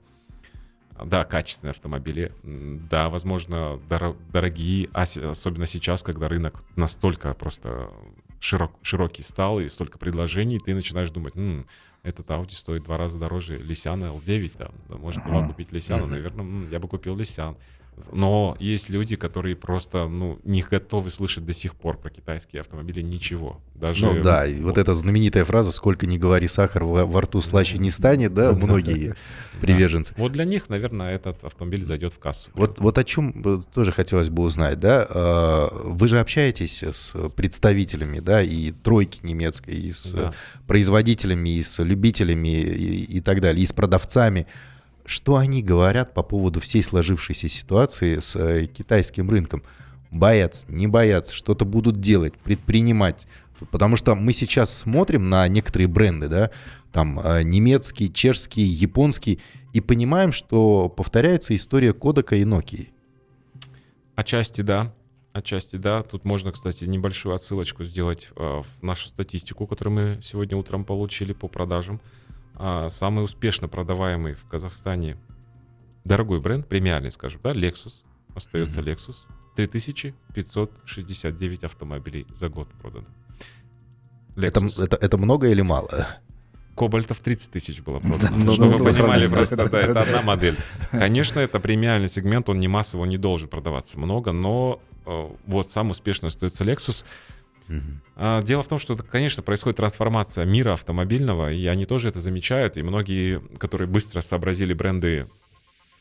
Да, 1.05 1.25
качественные 1.25 1.71
автомобили, 1.71 2.33
да, 2.43 3.09
возможно, 3.09 3.81
дор- 3.89 4.17
дорогие, 4.33 4.89
особенно 4.93 5.67
сейчас, 5.67 6.03
когда 6.03 6.29
рынок 6.29 6.63
настолько 6.77 7.33
просто 7.35 7.91
широк, 8.39 8.73
широкий 8.83 9.23
стал 9.23 9.61
и 9.61 9.69
столько 9.69 9.99
предложений, 9.99 10.61
ты 10.65 10.75
начинаешь 10.75 11.11
думать, 11.11 11.37
м-м, 11.37 11.67
этот 12.03 12.29
Audi 12.31 12.53
стоит 12.53 12.85
два 12.85 12.97
раза 12.97 13.19
дороже 13.21 13.59
Лисяна 13.59 14.07
L9, 14.07 14.53
да, 14.59 14.71
может, 14.97 15.23
два 15.25 15.47
купить 15.47 15.73
Лисяна, 15.73 16.07
наверное, 16.07 16.67
я 16.71 16.79
бы 16.81 16.89
купил 16.89 17.17
Лисян. 17.17 17.57
Но 18.13 18.57
есть 18.59 18.89
люди, 18.89 19.17
которые 19.17 19.57
просто 19.57 20.09
ну, 20.09 20.39
не 20.45 20.63
готовы 20.63 21.11
слышать 21.11 21.45
до 21.45 21.55
сих 21.55 21.75
пор 21.75 21.99
про 21.99 22.11
китайские 22.11 22.61
автомобили 22.61 23.01
ничего. 23.01 23.61
Даже, 23.75 24.07
ну 24.07 24.23
да, 24.23 24.47
и 24.47 24.61
вот 24.61 24.77
эта 24.77 24.93
знаменитая 24.93 25.45
фраза 25.45 25.73
«сколько 25.73 26.07
ни 26.07 26.19
говори, 26.19 26.47
сахар 26.47 26.85
во, 26.85 27.07
во 27.07 27.21
рту 27.23 27.41
слаще 27.41 27.79
не 27.79 27.91
станет», 27.91 28.35
да, 28.41 28.53
многие 28.53 29.15
приверженцы. 29.61 30.15
Вот 30.17 30.33
для 30.33 30.45
них, 30.45 30.69
наверное, 30.69 31.15
этот 31.15 31.45
автомобиль 31.45 31.85
зайдет 31.85 32.13
в 32.13 32.19
кассу. 32.19 32.51
Вот, 32.55 32.79
вот 32.79 32.99
о 32.99 33.05
чем 33.05 33.65
тоже 33.73 33.93
хотелось 33.93 34.29
бы 34.29 34.43
узнать, 34.43 34.79
да, 34.79 35.07
а, 35.09 35.69
вы 35.85 36.09
же 36.09 36.19
общаетесь 36.19 36.83
с 36.83 37.17
представителями, 37.31 38.21
да, 38.21 38.43
и 38.43 38.71
тройки 38.71 39.21
немецкой, 39.23 39.75
и 39.75 39.93
с 39.93 40.13
да. 40.13 40.35
производителями, 40.67 41.57
и 41.57 41.63
с 41.63 41.83
любителями, 41.83 42.49
и, 42.49 43.17
и 43.17 43.21
так 43.21 43.41
далее, 43.41 43.63
и 43.63 43.67
с 43.67 43.73
продавцами. 43.73 44.47
Что 45.05 45.37
они 45.37 45.63
говорят 45.63 46.15
по 46.15 46.23
поводу 46.23 46.61
всей 46.61 46.83
сложившейся 46.83 47.49
ситуации 47.49 48.21
с 48.21 48.37
э, 48.37 48.67
китайским 48.67 49.29
рынком? 49.31 49.63
Боятся, 50.11 50.67
не 50.71 50.87
боятся, 50.87 51.35
что-то 51.35 51.65
будут 51.65 52.01
делать, 52.01 52.37
предпринимать. 52.39 53.27
Потому 53.71 53.97
что 53.97 54.15
мы 54.15 54.33
сейчас 54.33 54.77
смотрим 54.77 55.29
на 55.29 55.47
некоторые 55.49 55.89
бренды, 55.89 56.29
да, 56.29 56.51
там 56.93 57.21
э, 57.21 57.43
немецкий, 57.43 58.13
чешский, 58.13 58.63
японский, 58.63 59.41
и 59.73 59.81
понимаем, 59.81 60.33
что 60.33 60.89
повторяется 60.89 61.55
история 61.55 61.93
Кодека 61.93 62.37
и 62.37 62.45
Nokia. 62.45 62.89
Отчасти 64.17 64.63
да, 64.63 64.93
отчасти 65.33 65.77
да. 65.77 66.03
Тут 66.03 66.25
можно, 66.25 66.53
кстати, 66.53 66.85
небольшую 66.85 67.35
отсылочку 67.35 67.85
сделать 67.85 68.31
э, 68.37 68.63
в 68.63 68.83
нашу 68.83 69.09
статистику, 69.09 69.67
которую 69.67 69.95
мы 69.95 70.23
сегодня 70.23 70.57
утром 70.57 70.85
получили 70.85 71.33
по 71.33 71.49
продажам 71.49 72.01
а, 72.63 72.91
самый 72.91 73.25
успешно 73.25 73.69
продаваемый 73.69 74.35
в 74.35 74.45
Казахстане 74.45 75.17
дорогой 76.05 76.41
бренд, 76.41 76.69
премиальный, 76.69 77.11
скажем, 77.11 77.41
да, 77.43 77.53
Lexus, 77.53 78.05
остается 78.35 78.81
mm-hmm. 78.81 78.95
Lexus. 78.95 79.17
3569 79.57 81.65
автомобилей 81.65 82.27
за 82.31 82.51
год 82.51 82.69
продано. 82.81 83.07
Это, 84.37 84.61
это, 84.79 84.97
это 84.97 85.17
много 85.17 85.49
или 85.49 85.63
мало? 85.63 86.07
Кобальтов 86.77 87.21
30 87.21 87.51
тысяч 87.51 87.81
было 87.81 87.99
продано. 87.99 88.37
Ну, 88.37 88.53
чтобы 88.53 88.77
вы 88.77 88.85
понимали, 88.85 89.27
просто 89.27 89.57
да, 89.57 89.81
это 89.81 90.03
одна 90.03 90.23
модель. 90.23 90.57
Конечно, 90.91 91.41
это 91.41 91.61
премиальный 91.61 92.09
сегмент, 92.09 92.49
он 92.51 92.61
не 92.61 92.69
массово, 92.69 93.03
он 93.03 93.09
не 93.09 93.19
должен 93.19 93.49
продаваться 93.49 93.99
много, 93.99 94.33
но 94.33 94.81
э, 95.07 95.31
вот 95.47 95.71
самый 95.71 95.93
успешный 95.93 96.29
остается 96.29 96.65
Lexus. 96.65 97.05
Угу. 97.71 98.43
Дело 98.43 98.63
в 98.63 98.69
том, 98.69 98.79
что, 98.79 98.97
конечно, 98.97 99.43
происходит 99.43 99.77
трансформация 99.77 100.45
мира 100.45 100.73
автомобильного, 100.73 101.53
и 101.53 101.67
они 101.67 101.87
тоже 101.87 102.09
это 102.09 102.21
замечают, 102.21 102.77
и 102.77 102.83
многие, 102.83 103.41
которые 103.59 103.89
быстро 103.89 104.21
сообразили 104.21 104.75
бренды, 104.75 105.29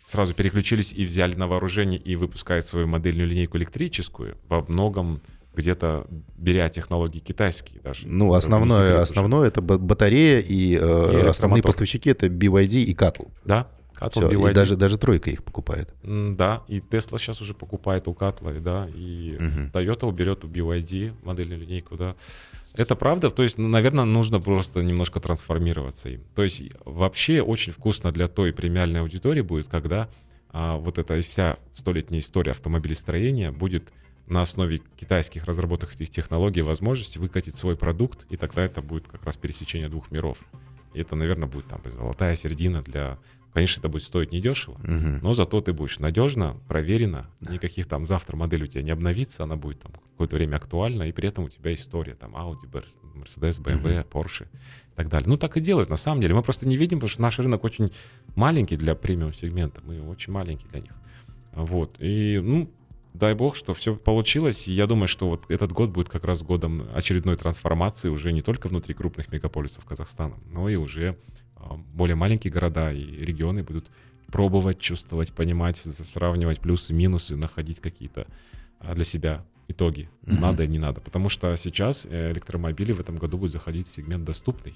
сразу 0.06 0.34
переключились 0.34 0.92
и 0.92 1.06
взяли 1.06 1.36
на 1.36 1.48
вооружение 1.48 2.00
и 2.00 2.16
выпускают 2.16 2.66
свою 2.66 2.88
модельную 2.88 3.28
линейку 3.28 3.58
электрическую, 3.58 4.38
во 4.48 4.66
многом 4.68 5.22
где-то 5.54 6.08
беря 6.38 6.70
технологии 6.70 7.20
китайские 7.20 7.82
даже. 7.82 8.08
Ну, 8.08 8.34
основное, 8.34 9.02
основное 9.02 9.48
это 9.48 9.62
батарея 9.62 10.40
и, 10.40 10.78
э, 10.80 11.22
и 11.22 11.28
основные 11.28 11.62
поставщики 11.62 12.10
это 12.10 12.28
BYD 12.28 12.84
и 12.84 12.94
Cattle. 12.94 13.30
Да, 13.46 13.68
Cattle, 14.00 14.30
Все, 14.30 14.50
и 14.50 14.54
даже, 14.54 14.76
даже 14.76 14.98
тройка 14.98 15.30
их 15.30 15.44
покупает. 15.44 15.94
Да, 16.04 16.64
и 16.68 16.78
Tesla 16.80 17.18
сейчас 17.18 17.42
уже 17.42 17.54
покупает 17.54 18.08
у 18.08 18.14
Cattle, 18.14 18.60
да, 18.60 18.88
и 18.94 19.36
угу. 19.36 19.70
Toyota 19.74 20.08
уберет 20.08 20.44
у 20.44 20.48
BYD 20.48 21.14
модельную 21.24 21.60
линейку, 21.60 21.96
да. 21.96 22.16
Это 22.76 22.96
правда, 22.96 23.30
то 23.30 23.44
есть, 23.44 23.58
наверное, 23.58 24.06
нужно 24.06 24.40
просто 24.40 24.82
немножко 24.82 25.20
трансформироваться 25.20 26.10
им. 26.10 26.22
То 26.36 26.44
есть 26.44 26.64
вообще 26.86 27.42
очень 27.42 27.74
вкусно 27.74 28.12
для 28.12 28.28
той 28.28 28.54
премиальной 28.54 29.02
аудитории 29.02 29.42
будет, 29.42 29.68
когда 29.68 30.08
а, 30.52 30.78
вот 30.78 30.98
эта 30.98 31.20
вся 31.22 31.58
столетняя 31.74 32.20
история 32.20 32.52
автомобилестроения 32.52 33.52
будет 33.52 33.92
на 34.28 34.44
основе 34.44 34.82
китайских 34.96 35.46
разработанных 35.46 35.96
технологий 35.96 36.62
возможность 36.62 37.18
выкатить 37.18 37.56
свой 37.56 37.76
продукт, 37.76 38.26
и 38.30 38.38
тогда 38.38 38.64
это 38.64 38.82
будет 38.82 39.08
как 39.08 39.24
раз 39.26 39.38
пересечение 39.38 39.90
двух 39.90 40.12
миров. 40.12 40.38
И 40.94 41.02
это, 41.02 41.16
наверное, 41.16 41.48
будет 41.48 41.68
там 41.68 41.82
золотая 41.86 42.36
середина 42.36 42.82
для... 42.82 43.18
Конечно, 43.54 43.80
это 43.80 43.90
будет 43.90 44.04
стоить 44.04 44.32
недешево, 44.32 44.76
угу. 44.76 45.20
но 45.22 45.34
зато 45.34 45.60
ты 45.62 45.74
будешь 45.74 45.98
надежно, 46.00 46.58
проверено, 46.68 47.28
никаких 47.42 47.88
там 47.88 48.06
завтра 48.06 48.38
модель 48.38 48.64
у 48.64 48.68
тебя 48.68 48.84
не 48.84 48.92
обновится, 48.92 49.44
она 49.44 49.56
будет 49.56 49.80
там 49.80 49.92
какое-то 50.12 50.36
время 50.36 50.58
актуальна, 50.58 51.04
и 51.04 51.12
при 51.12 51.30
этом 51.30 51.46
у 51.46 51.50
тебя 51.50 51.74
история, 51.74 52.14
там 52.14 52.36
Audi, 52.36 52.70
Mercedes, 53.16 53.60
BMW, 53.60 54.08
Porsche 54.08 54.46
и 54.46 54.96
так 54.96 55.10
далее. 55.10 55.28
Ну, 55.28 55.38
так 55.38 55.58
и 55.58 55.62
делают, 55.62 55.90
на 55.90 55.96
самом 55.96 56.22
деле. 56.22 56.36
Мы 56.36 56.44
просто 56.44 56.68
не 56.68 56.78
видим, 56.78 57.00
потому 57.00 57.10
что 57.10 57.22
наш 57.22 57.40
рынок 57.40 57.64
очень 57.64 57.92
маленький 58.36 58.78
для 58.78 58.94
премиум-сегмента, 58.94 59.82
мы 59.84 60.00
очень 60.02 60.32
маленький 60.32 60.68
для 60.68 60.82
них. 60.82 60.94
Вот, 61.54 61.96
и, 62.00 62.40
ну, 62.44 62.70
дай 63.14 63.34
бог, 63.34 63.56
что 63.56 63.74
все 63.74 63.96
получилось. 63.96 64.68
И 64.68 64.74
я 64.74 64.88
думаю, 64.88 65.08
что 65.08 65.30
вот 65.30 65.50
этот 65.50 65.72
год 65.72 65.90
будет 65.90 66.10
как 66.10 66.24
раз 66.24 66.44
годом 66.44 66.88
очередной 66.94 67.36
трансформации 67.36 68.10
уже 68.10 68.32
не 68.32 68.42
только 68.42 68.68
внутри 68.68 68.94
крупных 68.94 69.32
мегаполисов 69.32 69.86
Казахстана, 69.86 70.36
но 70.52 70.70
и 70.70 70.76
уже 70.76 71.18
более 71.94 72.16
маленькие 72.16 72.52
города 72.52 72.92
и 72.92 73.04
регионы 73.04 73.64
будут 73.64 73.90
пробовать, 74.28 74.80
чувствовать, 74.80 75.34
понимать, 75.34 75.78
сравнивать 75.78 76.60
плюсы, 76.60 76.94
минусы, 76.94 77.36
находить 77.36 77.80
какие-то 77.80 78.28
а, 78.80 78.94
для 78.96 79.04
себя 79.04 79.44
итоги. 79.68 80.10
Mm-hmm. 80.24 80.40
Надо 80.40 80.64
и 80.64 80.68
не 80.68 80.80
надо. 80.80 81.02
Потому 81.02 81.30
что 81.30 81.56
сейчас 81.56 82.06
э, 82.10 82.32
электромобили 82.32 82.92
в 82.92 83.00
этом 83.00 83.16
году 83.16 83.38
будут 83.38 83.52
заходить 83.52 83.88
в 83.88 83.94
сегмент 83.94 84.24
доступный. 84.24 84.74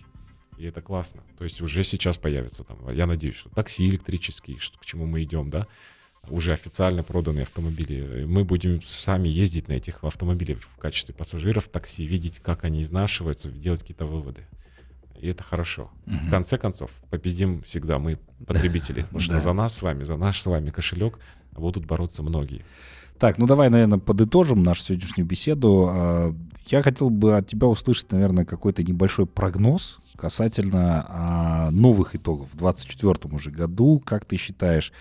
И 0.57 0.65
это 0.65 0.81
классно. 0.81 1.23
То 1.37 1.43
есть 1.43 1.61
уже 1.61 1.83
сейчас 1.83 2.17
появится 2.17 2.63
там, 2.63 2.77
я 2.93 3.07
надеюсь, 3.07 3.35
что 3.35 3.49
такси 3.49 3.87
электрические, 3.89 4.59
что, 4.59 4.77
к 4.77 4.85
чему 4.85 5.05
мы 5.05 5.23
идем, 5.23 5.49
да, 5.49 5.67
уже 6.29 6.53
официально 6.53 7.03
проданные 7.03 7.43
автомобили. 7.43 8.23
Мы 8.25 8.45
будем 8.45 8.81
сами 8.83 9.27
ездить 9.27 9.67
на 9.67 9.73
этих 9.73 10.03
автомобилях 10.03 10.59
в 10.59 10.77
качестве 10.77 11.13
пассажиров 11.13 11.67
такси, 11.67 12.05
видеть, 12.05 12.39
как 12.39 12.63
они 12.63 12.81
изнашиваются, 12.81 13.49
делать 13.49 13.81
какие-то 13.81 14.05
выводы. 14.05 14.45
И 15.23 15.27
это 15.29 15.41
хорошо. 15.41 15.89
Угу. 16.05 16.15
В 16.27 16.29
конце 16.29 16.57
концов, 16.57 16.91
победим 17.09 17.61
всегда 17.61 17.97
мы, 17.97 18.19
потребители. 18.45 19.03
Потому 19.03 19.21
что 19.21 19.39
за 19.39 19.53
нас 19.53 19.75
с 19.75 19.81
вами, 19.81 20.03
за 20.03 20.17
наш 20.17 20.41
с 20.41 20.45
вами 20.45 20.69
кошелек 20.69 21.17
будут 21.53 21.85
бороться 21.85 22.23
многие. 22.23 22.65
Так, 23.19 23.37
ну 23.37 23.47
давай, 23.47 23.69
наверное, 23.69 23.99
подытожим 23.99 24.63
нашу 24.63 24.83
сегодняшнюю 24.83 25.25
беседу. 25.25 25.87
А, 25.89 26.35
я 26.67 26.81
хотел 26.81 27.09
бы 27.09 27.37
от 27.37 27.47
тебя 27.47 27.67
услышать, 27.67 28.11
наверное, 28.11 28.43
какой-то 28.43 28.83
небольшой 28.83 29.25
прогноз 29.25 29.99
касательно 30.17 31.05
а, 31.07 31.71
новых 31.71 32.15
итогов 32.15 32.49
в 32.49 32.57
2024 32.57 33.33
уже 33.33 33.49
году. 33.49 34.03
Как 34.05 34.25
ты 34.25 34.35
считаешь, 34.35 34.91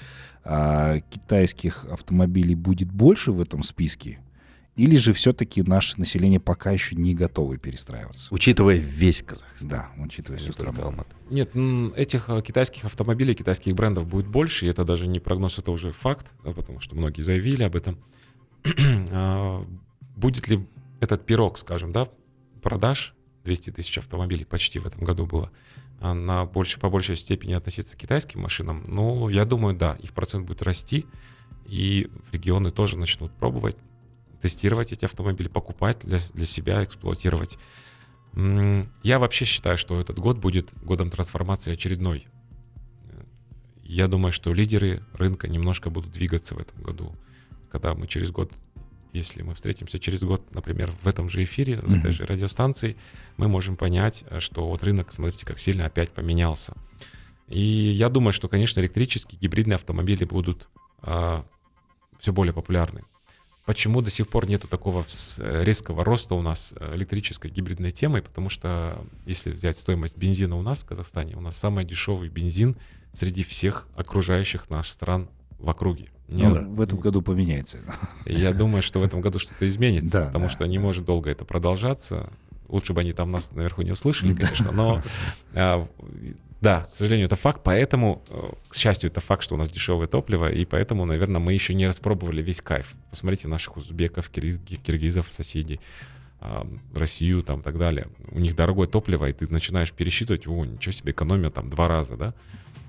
а, 0.44 1.00
китайских 1.10 1.84
автомобилей 1.86 2.54
будет 2.54 2.92
больше 2.92 3.32
в 3.32 3.40
этом 3.40 3.64
списке? 3.64 4.20
Или 4.74 4.96
же 4.96 5.12
все-таки 5.12 5.62
наше 5.62 6.00
население 6.00 6.40
пока 6.40 6.70
еще 6.70 6.96
не 6.96 7.14
готовы 7.14 7.58
перестраиваться? 7.58 8.28
Учитывая 8.32 8.76
весь 8.76 9.22
Казахстан. 9.22 9.68
Да, 9.68 9.90
учитывая 9.98 10.38
всю 10.38 10.52
страну. 10.52 10.94
Нет, 11.28 11.50
этих 11.94 12.30
а, 12.30 12.40
китайских 12.40 12.86
автомобилей, 12.86 13.34
китайских 13.34 13.74
брендов 13.74 14.06
будет 14.06 14.26
больше, 14.26 14.66
и 14.66 14.68
это 14.70 14.84
даже 14.84 15.08
не 15.08 15.20
прогноз, 15.20 15.58
это 15.58 15.70
уже 15.72 15.92
факт, 15.92 16.26
потому 16.42 16.80
что 16.80 16.96
многие 16.96 17.20
заявили 17.22 17.62
об 17.62 17.76
этом. 17.76 17.98
А, 19.14 19.66
будет 20.16 20.48
ли 20.48 20.66
этот 21.00 21.26
пирог, 21.26 21.58
скажем, 21.58 21.92
да, 21.92 22.08
продаж 22.62 23.14
200 23.44 23.72
тысяч 23.72 23.98
автомобилей 23.98 24.44
почти 24.44 24.78
в 24.78 24.86
этом 24.86 25.04
году 25.04 25.26
было, 25.26 25.50
а, 26.00 26.14
на 26.14 26.46
больше, 26.46 26.80
по 26.80 26.88
большей 26.88 27.16
степени 27.16 27.52
относиться 27.52 27.96
к 27.96 28.00
китайским 28.00 28.40
машинам, 28.40 28.84
ну, 28.86 29.28
я 29.28 29.44
думаю, 29.44 29.76
да, 29.76 29.96
их 30.00 30.12
процент 30.12 30.46
будет 30.46 30.62
расти, 30.62 31.04
и 31.66 32.08
регионы 32.30 32.70
тоже 32.70 32.96
начнут 32.96 33.32
пробовать, 33.32 33.76
тестировать 34.42 34.92
эти 34.92 35.04
автомобили, 35.04 35.48
покупать 35.48 36.00
для, 36.02 36.18
для 36.34 36.46
себя, 36.46 36.84
эксплуатировать. 36.84 37.58
Я 38.34 39.18
вообще 39.18 39.44
считаю, 39.44 39.78
что 39.78 40.00
этот 40.00 40.18
год 40.18 40.38
будет 40.38 40.72
годом 40.82 41.10
трансформации 41.10 41.72
очередной. 41.72 42.26
Я 43.82 44.08
думаю, 44.08 44.32
что 44.32 44.52
лидеры 44.52 45.02
рынка 45.12 45.48
немножко 45.48 45.90
будут 45.90 46.12
двигаться 46.12 46.54
в 46.54 46.58
этом 46.58 46.82
году. 46.82 47.14
Когда 47.70 47.94
мы 47.94 48.06
через 48.06 48.30
год 48.30 48.52
если 49.12 49.42
мы 49.42 49.54
встретимся 49.54 49.98
через 49.98 50.22
год, 50.22 50.54
например, 50.54 50.90
в 51.02 51.06
этом 51.06 51.28
же 51.28 51.44
эфире, 51.44 51.74
mm-hmm. 51.74 51.86
в 51.86 51.98
этой 51.98 52.12
же 52.12 52.24
радиостанции, 52.24 52.96
мы 53.36 53.46
можем 53.46 53.76
понять, 53.76 54.24
э, 54.30 54.40
что 54.40 54.66
вот 54.66 54.82
рынок, 54.82 55.12
смотрите, 55.12 55.44
как 55.44 55.58
сильно 55.58 55.84
опять 55.84 56.10
поменялся. 56.10 56.74
И 57.48 57.60
я 57.60 58.08
думаю, 58.08 58.32
что, 58.32 58.48
конечно, 58.48 58.80
электрические 58.80 59.38
гибридные 59.38 59.74
автомобили 59.74 60.24
будут 60.24 60.68
а, 61.02 61.44
все 62.18 62.32
более 62.32 62.54
популярны. 62.54 63.04
Почему 63.64 64.02
до 64.02 64.10
сих 64.10 64.28
пор 64.28 64.48
нету 64.48 64.66
такого 64.66 65.04
э, 65.38 65.64
резкого 65.64 66.04
роста 66.04 66.34
у 66.34 66.42
нас 66.42 66.74
э, 66.76 66.96
электрической 66.96 67.50
гибридной 67.50 67.92
темы? 67.92 68.20
Потому 68.20 68.48
что 68.48 69.04
если 69.24 69.50
взять 69.50 69.76
стоимость 69.76 70.16
бензина 70.16 70.56
у 70.56 70.62
нас 70.62 70.80
в 70.80 70.84
Казахстане, 70.84 71.36
у 71.36 71.40
нас 71.40 71.56
самый 71.56 71.84
дешевый 71.84 72.28
бензин 72.28 72.76
среди 73.12 73.44
всех 73.44 73.86
окружающих 73.94 74.68
нас 74.68 74.88
стран 74.88 75.28
в 75.60 75.70
округе. 75.70 76.08
Нет, 76.26 76.54
ну, 76.54 76.74
в 76.74 76.80
этом 76.80 76.98
году 76.98 77.22
поменяется. 77.22 77.78
Я 78.26 78.52
думаю, 78.52 78.82
что 78.82 78.98
в 78.98 79.04
этом 79.04 79.20
году 79.20 79.38
что-то 79.38 79.68
изменится, 79.68 80.20
да, 80.20 80.26
потому 80.26 80.46
да. 80.46 80.52
что 80.52 80.66
не 80.66 80.78
может 80.78 81.04
долго 81.04 81.30
это 81.30 81.44
продолжаться. 81.44 82.32
Лучше 82.68 82.94
бы 82.94 83.02
они 83.02 83.12
там 83.12 83.30
нас 83.30 83.52
наверху 83.52 83.82
не 83.82 83.92
услышали, 83.92 84.34
конечно, 84.34 84.72
но 84.72 85.02
а, 85.54 85.86
да, 86.62 86.88
к 86.92 86.94
сожалению, 86.94 87.26
это 87.26 87.34
факт, 87.34 87.62
поэтому, 87.64 88.22
э, 88.30 88.52
к 88.68 88.76
счастью, 88.76 89.10
это 89.10 89.20
факт, 89.20 89.42
что 89.42 89.56
у 89.56 89.58
нас 89.58 89.68
дешевое 89.68 90.06
топливо, 90.06 90.48
и 90.48 90.64
поэтому, 90.64 91.04
наверное, 91.04 91.40
мы 91.40 91.54
еще 91.54 91.74
не 91.74 91.88
распробовали 91.88 92.40
весь 92.40 92.60
кайф. 92.60 92.94
Посмотрите 93.10 93.48
наших 93.48 93.76
узбеков, 93.76 94.30
киргизов, 94.30 95.26
соседей, 95.32 95.80
а, 96.40 96.64
Россию 96.94 97.42
там 97.42 97.60
и 97.60 97.62
так 97.64 97.78
далее. 97.78 98.06
У 98.30 98.38
них 98.38 98.54
дорогое 98.54 98.86
топливо, 98.86 99.28
и 99.28 99.32
ты 99.32 99.52
начинаешь 99.52 99.92
пересчитывать, 99.92 100.46
о, 100.46 100.64
ничего 100.64 100.92
себе, 100.92 101.10
экономия 101.10 101.50
там 101.50 101.68
два 101.68 101.88
раза, 101.88 102.16
да, 102.16 102.34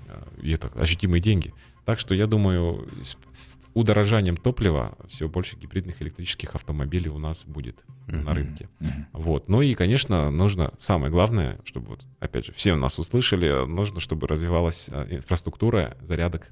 а, 0.08 0.24
и 0.40 0.52
это 0.52 0.68
ощутимые 0.76 1.20
деньги. 1.20 1.52
Так 1.84 1.98
что 1.98 2.14
я 2.14 2.28
думаю, 2.28 2.88
с 3.32 3.58
удорожанием 3.74 4.36
топлива 4.36 4.96
все 5.08 5.28
больше 5.28 5.56
гибридных 5.56 6.00
электрических 6.00 6.54
автомобилей 6.54 7.08
у 7.08 7.18
нас 7.18 7.44
будет 7.44 7.84
на 8.06 8.34
рынке. 8.34 8.68
Вот. 9.12 9.48
Ну 9.48 9.62
и, 9.62 9.74
конечно, 9.74 10.30
нужно, 10.30 10.72
самое 10.78 11.10
главное, 11.10 11.58
чтобы, 11.64 11.88
вот, 11.88 12.06
опять 12.20 12.46
же, 12.46 12.52
все 12.52 12.74
нас 12.74 12.98
услышали, 12.98 13.66
нужно, 13.66 14.00
чтобы 14.00 14.26
развивалась 14.26 14.90
а, 14.92 15.06
инфраструктура 15.10 15.96
зарядок 16.02 16.50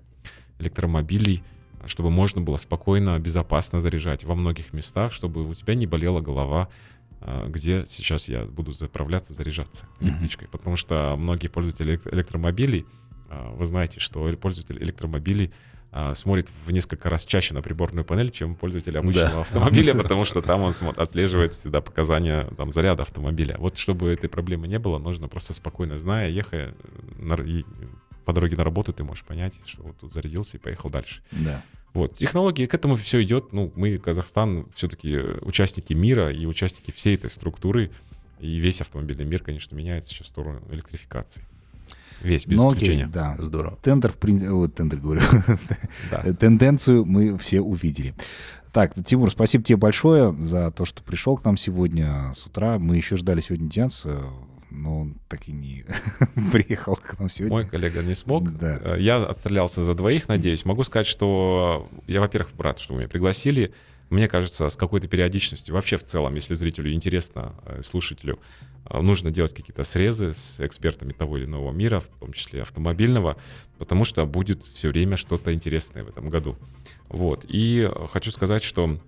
электромобилей, 0.58 1.42
чтобы 1.86 2.10
можно 2.10 2.40
было 2.40 2.56
спокойно, 2.56 3.18
безопасно 3.18 3.80
заряжать 3.80 4.24
во 4.24 4.34
многих 4.34 4.72
местах, 4.72 5.12
чтобы 5.12 5.46
у 5.46 5.54
тебя 5.54 5.74
не 5.74 5.86
болела 5.86 6.20
голова, 6.20 6.68
а, 7.20 7.48
где 7.48 7.84
сейчас 7.86 8.28
я 8.28 8.44
буду 8.46 8.72
заправляться, 8.72 9.32
заряжаться 9.32 9.86
электричкой. 10.00 10.48
Потому 10.48 10.76
что 10.76 11.14
многие 11.18 11.48
пользователи 11.48 12.00
электромобилей 12.10 12.86
а, 13.28 13.50
вы 13.54 13.64
знаете, 13.66 14.00
что 14.00 14.30
пользователь 14.36 14.82
электромобилей 14.82 15.52
а, 15.94 16.14
смотрит 16.14 16.48
в 16.66 16.70
несколько 16.70 17.10
раз 17.10 17.26
чаще 17.26 17.52
на 17.52 17.60
приборную 17.60 18.06
панель, 18.06 18.30
чем 18.30 18.54
пользователь 18.54 18.96
обычного 18.96 19.30
да. 19.30 19.40
автомобиля, 19.42 19.94
потому 19.94 20.24
что 20.24 20.40
там 20.40 20.62
он 20.62 20.72
отслеживает 20.96 21.52
всегда 21.52 21.82
показания 21.82 22.48
там, 22.56 22.72
заряда 22.72 23.02
автомобиля. 23.02 23.56
Вот 23.58 23.76
чтобы 23.76 24.08
этой 24.08 24.30
проблемы 24.30 24.68
не 24.68 24.78
было, 24.78 24.98
нужно 24.98 25.28
просто 25.28 25.52
спокойно, 25.52 25.98
зная, 25.98 26.30
ехая 26.30 26.74
на, 27.18 27.34
и 27.34 27.64
по 28.24 28.32
дороге 28.32 28.56
на 28.56 28.64
работу, 28.64 28.94
ты 28.94 29.04
можешь 29.04 29.22
понять, 29.22 29.54
что 29.66 29.82
вот 29.82 29.98
тут 29.98 30.14
зарядился 30.14 30.56
и 30.56 30.60
поехал 30.60 30.88
дальше. 30.88 31.20
Да. 31.30 31.62
Вот, 31.92 32.16
технологии, 32.16 32.64
к 32.64 32.72
этому 32.72 32.96
все 32.96 33.22
идет. 33.22 33.52
Ну, 33.52 33.70
мы, 33.76 33.98
Казахстан, 33.98 34.66
все-таки 34.74 35.18
участники 35.42 35.92
мира 35.92 36.32
и 36.32 36.46
участники 36.46 36.90
всей 36.90 37.16
этой 37.16 37.28
структуры. 37.28 37.90
И 38.40 38.56
весь 38.56 38.80
автомобильный 38.80 39.26
мир, 39.26 39.42
конечно, 39.42 39.76
меняется 39.76 40.08
сейчас 40.10 40.26
в 40.26 40.30
сторону 40.30 40.62
электрификации. 40.70 41.44
Весь, 42.22 42.46
без 42.46 42.58
Но, 42.58 42.72
исключения. 42.72 43.04
Окей, 43.04 43.12
да. 43.14 43.36
Здорово. 43.38 43.78
Тендер, 43.82 44.12
в 44.12 44.18
принципе, 44.18 44.50
вот, 44.50 44.74
тендер 44.74 44.98
говорю. 44.98 45.22
Да. 46.10 46.22
Тенденцию 46.34 47.04
мы 47.04 47.36
все 47.38 47.60
увидели. 47.60 48.14
Так, 48.72 48.92
Тимур, 49.04 49.30
спасибо 49.30 49.62
тебе 49.62 49.76
большое 49.76 50.34
за 50.44 50.70
то, 50.70 50.84
что 50.84 51.02
пришел 51.02 51.36
к 51.36 51.44
нам 51.44 51.56
сегодня 51.56 52.32
с 52.34 52.46
утра. 52.46 52.78
Мы 52.78 52.96
еще 52.96 53.16
ждали 53.16 53.40
сегодня 53.42 53.68
Дианца, 53.68 54.22
но 54.70 55.00
он 55.00 55.16
так 55.28 55.46
и 55.48 55.52
не 55.52 55.84
приехал 56.52 56.96
к 56.96 57.18
нам 57.18 57.28
сегодня. 57.28 57.54
Мой 57.54 57.66
коллега 57.66 58.02
не 58.02 58.14
смог. 58.14 58.50
Да. 58.56 58.96
Я 58.96 59.22
отстрелялся 59.22 59.82
за 59.82 59.94
двоих, 59.94 60.28
надеюсь. 60.28 60.64
Могу 60.64 60.84
сказать, 60.84 61.06
что 61.06 61.88
я, 62.06 62.20
во-первых, 62.20 62.52
рад, 62.58 62.78
что 62.78 62.94
вы 62.94 63.00
меня 63.00 63.08
пригласили. 63.08 63.74
Мне 64.12 64.28
кажется, 64.28 64.68
с 64.68 64.76
какой-то 64.76 65.08
периодичностью, 65.08 65.74
вообще 65.74 65.96
в 65.96 66.04
целом, 66.04 66.34
если 66.34 66.54
зрителю 66.54 66.92
интересно, 66.92 67.54
э, 67.64 67.82
слушателю, 67.82 68.38
э, 68.84 69.00
нужно 69.00 69.30
делать 69.30 69.54
какие-то 69.54 69.84
срезы 69.84 70.34
с 70.34 70.60
экспертами 70.60 71.12
того 71.12 71.38
или 71.38 71.46
иного 71.46 71.72
мира, 71.72 72.00
в 72.00 72.06
том 72.20 72.32
числе 72.32 72.62
автомобильного, 72.62 73.36
потому 73.78 74.04
что 74.04 74.24
будет 74.26 74.64
все 74.64 74.88
время 74.88 75.16
что-то 75.16 75.52
интересное 75.54 76.04
в 76.04 76.08
этом 76.08 76.30
году. 76.30 76.56
Вот. 77.08 77.44
И 77.48 77.90
хочу 78.10 78.30
сказать, 78.30 78.62
что 78.62 79.00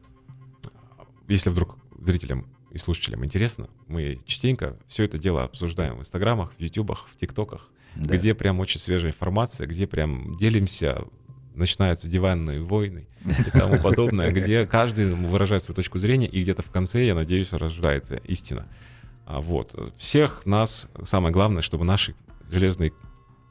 если 1.28 1.50
вдруг 1.50 1.78
зрителям 2.00 2.46
и 2.70 2.78
слушателям 2.78 3.24
интересно, 3.24 3.68
мы 3.86 4.18
частенько 4.24 4.76
все 4.86 5.04
это 5.04 5.18
дело 5.18 5.44
обсуждаем 5.44 5.98
в 5.98 6.00
инстаграмах, 6.00 6.52
в 6.54 6.60
ютубах, 6.60 7.08
в 7.08 7.16
тиктоках, 7.16 7.70
да. 7.94 8.16
где 8.16 8.34
прям 8.34 8.58
очень 8.60 8.80
свежая 8.80 9.12
информация, 9.12 9.66
где 9.66 9.86
прям 9.86 10.36
делимся, 10.36 11.04
начинаются 11.54 12.08
диванные 12.08 12.60
войны 12.60 13.06
и 13.24 13.50
тому 13.50 13.80
подобное, 13.80 14.30
где 14.30 14.66
каждый 14.66 15.14
выражает 15.14 15.64
свою 15.64 15.76
точку 15.76 15.98
зрения, 15.98 16.26
и 16.26 16.42
где-то 16.42 16.62
в 16.62 16.70
конце, 16.70 17.04
я 17.06 17.14
надеюсь, 17.14 17.52
рождается 17.52 18.16
истина. 18.16 18.66
А 19.26 19.40
вот. 19.40 19.94
Всех 19.96 20.44
нас, 20.44 20.88
самое 21.04 21.32
главное, 21.32 21.62
чтобы 21.62 21.84
наши 21.84 22.14
железные 22.50 22.92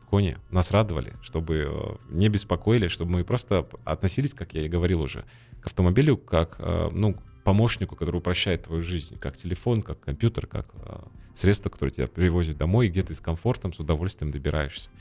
кони 0.10 0.38
нас 0.52 0.70
радовали, 0.70 1.14
чтобы 1.24 1.68
э, 1.68 1.96
не 2.12 2.30
беспокоили, 2.30 2.88
чтобы 2.88 3.12
мы 3.12 3.24
просто 3.24 3.68
относились, 3.84 4.36
как 4.36 4.54
я 4.54 4.62
и 4.62 4.70
говорил 4.70 5.02
уже, 5.02 5.26
к 5.60 5.66
автомобилю 5.66 6.18
как, 6.18 6.58
э, 6.60 6.90
ну, 6.92 7.16
помощнику, 7.44 7.96
который 7.96 8.18
упрощает 8.18 8.66
твою 8.66 8.84
жизнь, 8.84 9.18
как 9.18 9.38
телефон, 9.38 9.82
как 9.82 10.00
компьютер, 10.00 10.46
как 10.46 10.68
э, 10.76 11.00
средство, 11.34 11.70
которое 11.70 11.92
тебя 11.92 12.08
привозит 12.08 12.58
домой, 12.58 12.88
и 12.88 12.90
где 12.90 13.02
ты 13.02 13.16
с 13.16 13.22
комфортом, 13.22 13.74
с 13.74 13.80
удовольствием 13.80 14.32
добираешься 14.32 14.92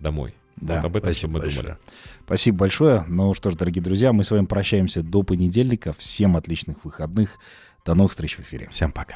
домой. 0.00 0.34
Да, 0.56 0.76
вот 0.76 0.84
об 0.86 0.96
этом 0.96 1.12
все 1.12 1.28
мы 1.28 1.40
большое. 1.40 1.62
думали. 1.62 1.78
Спасибо 2.24 2.58
большое. 2.58 3.04
Ну 3.08 3.34
что 3.34 3.50
ж, 3.50 3.56
дорогие 3.56 3.82
друзья, 3.82 4.12
мы 4.12 4.24
с 4.24 4.30
вами 4.30 4.46
прощаемся 4.46 5.02
до 5.02 5.22
понедельника. 5.22 5.92
Всем 5.92 6.36
отличных 6.36 6.84
выходных. 6.84 7.38
До 7.84 7.94
новых 7.94 8.10
встреч 8.10 8.36
в 8.36 8.40
эфире. 8.40 8.68
Всем 8.70 8.90
пока. 8.90 9.14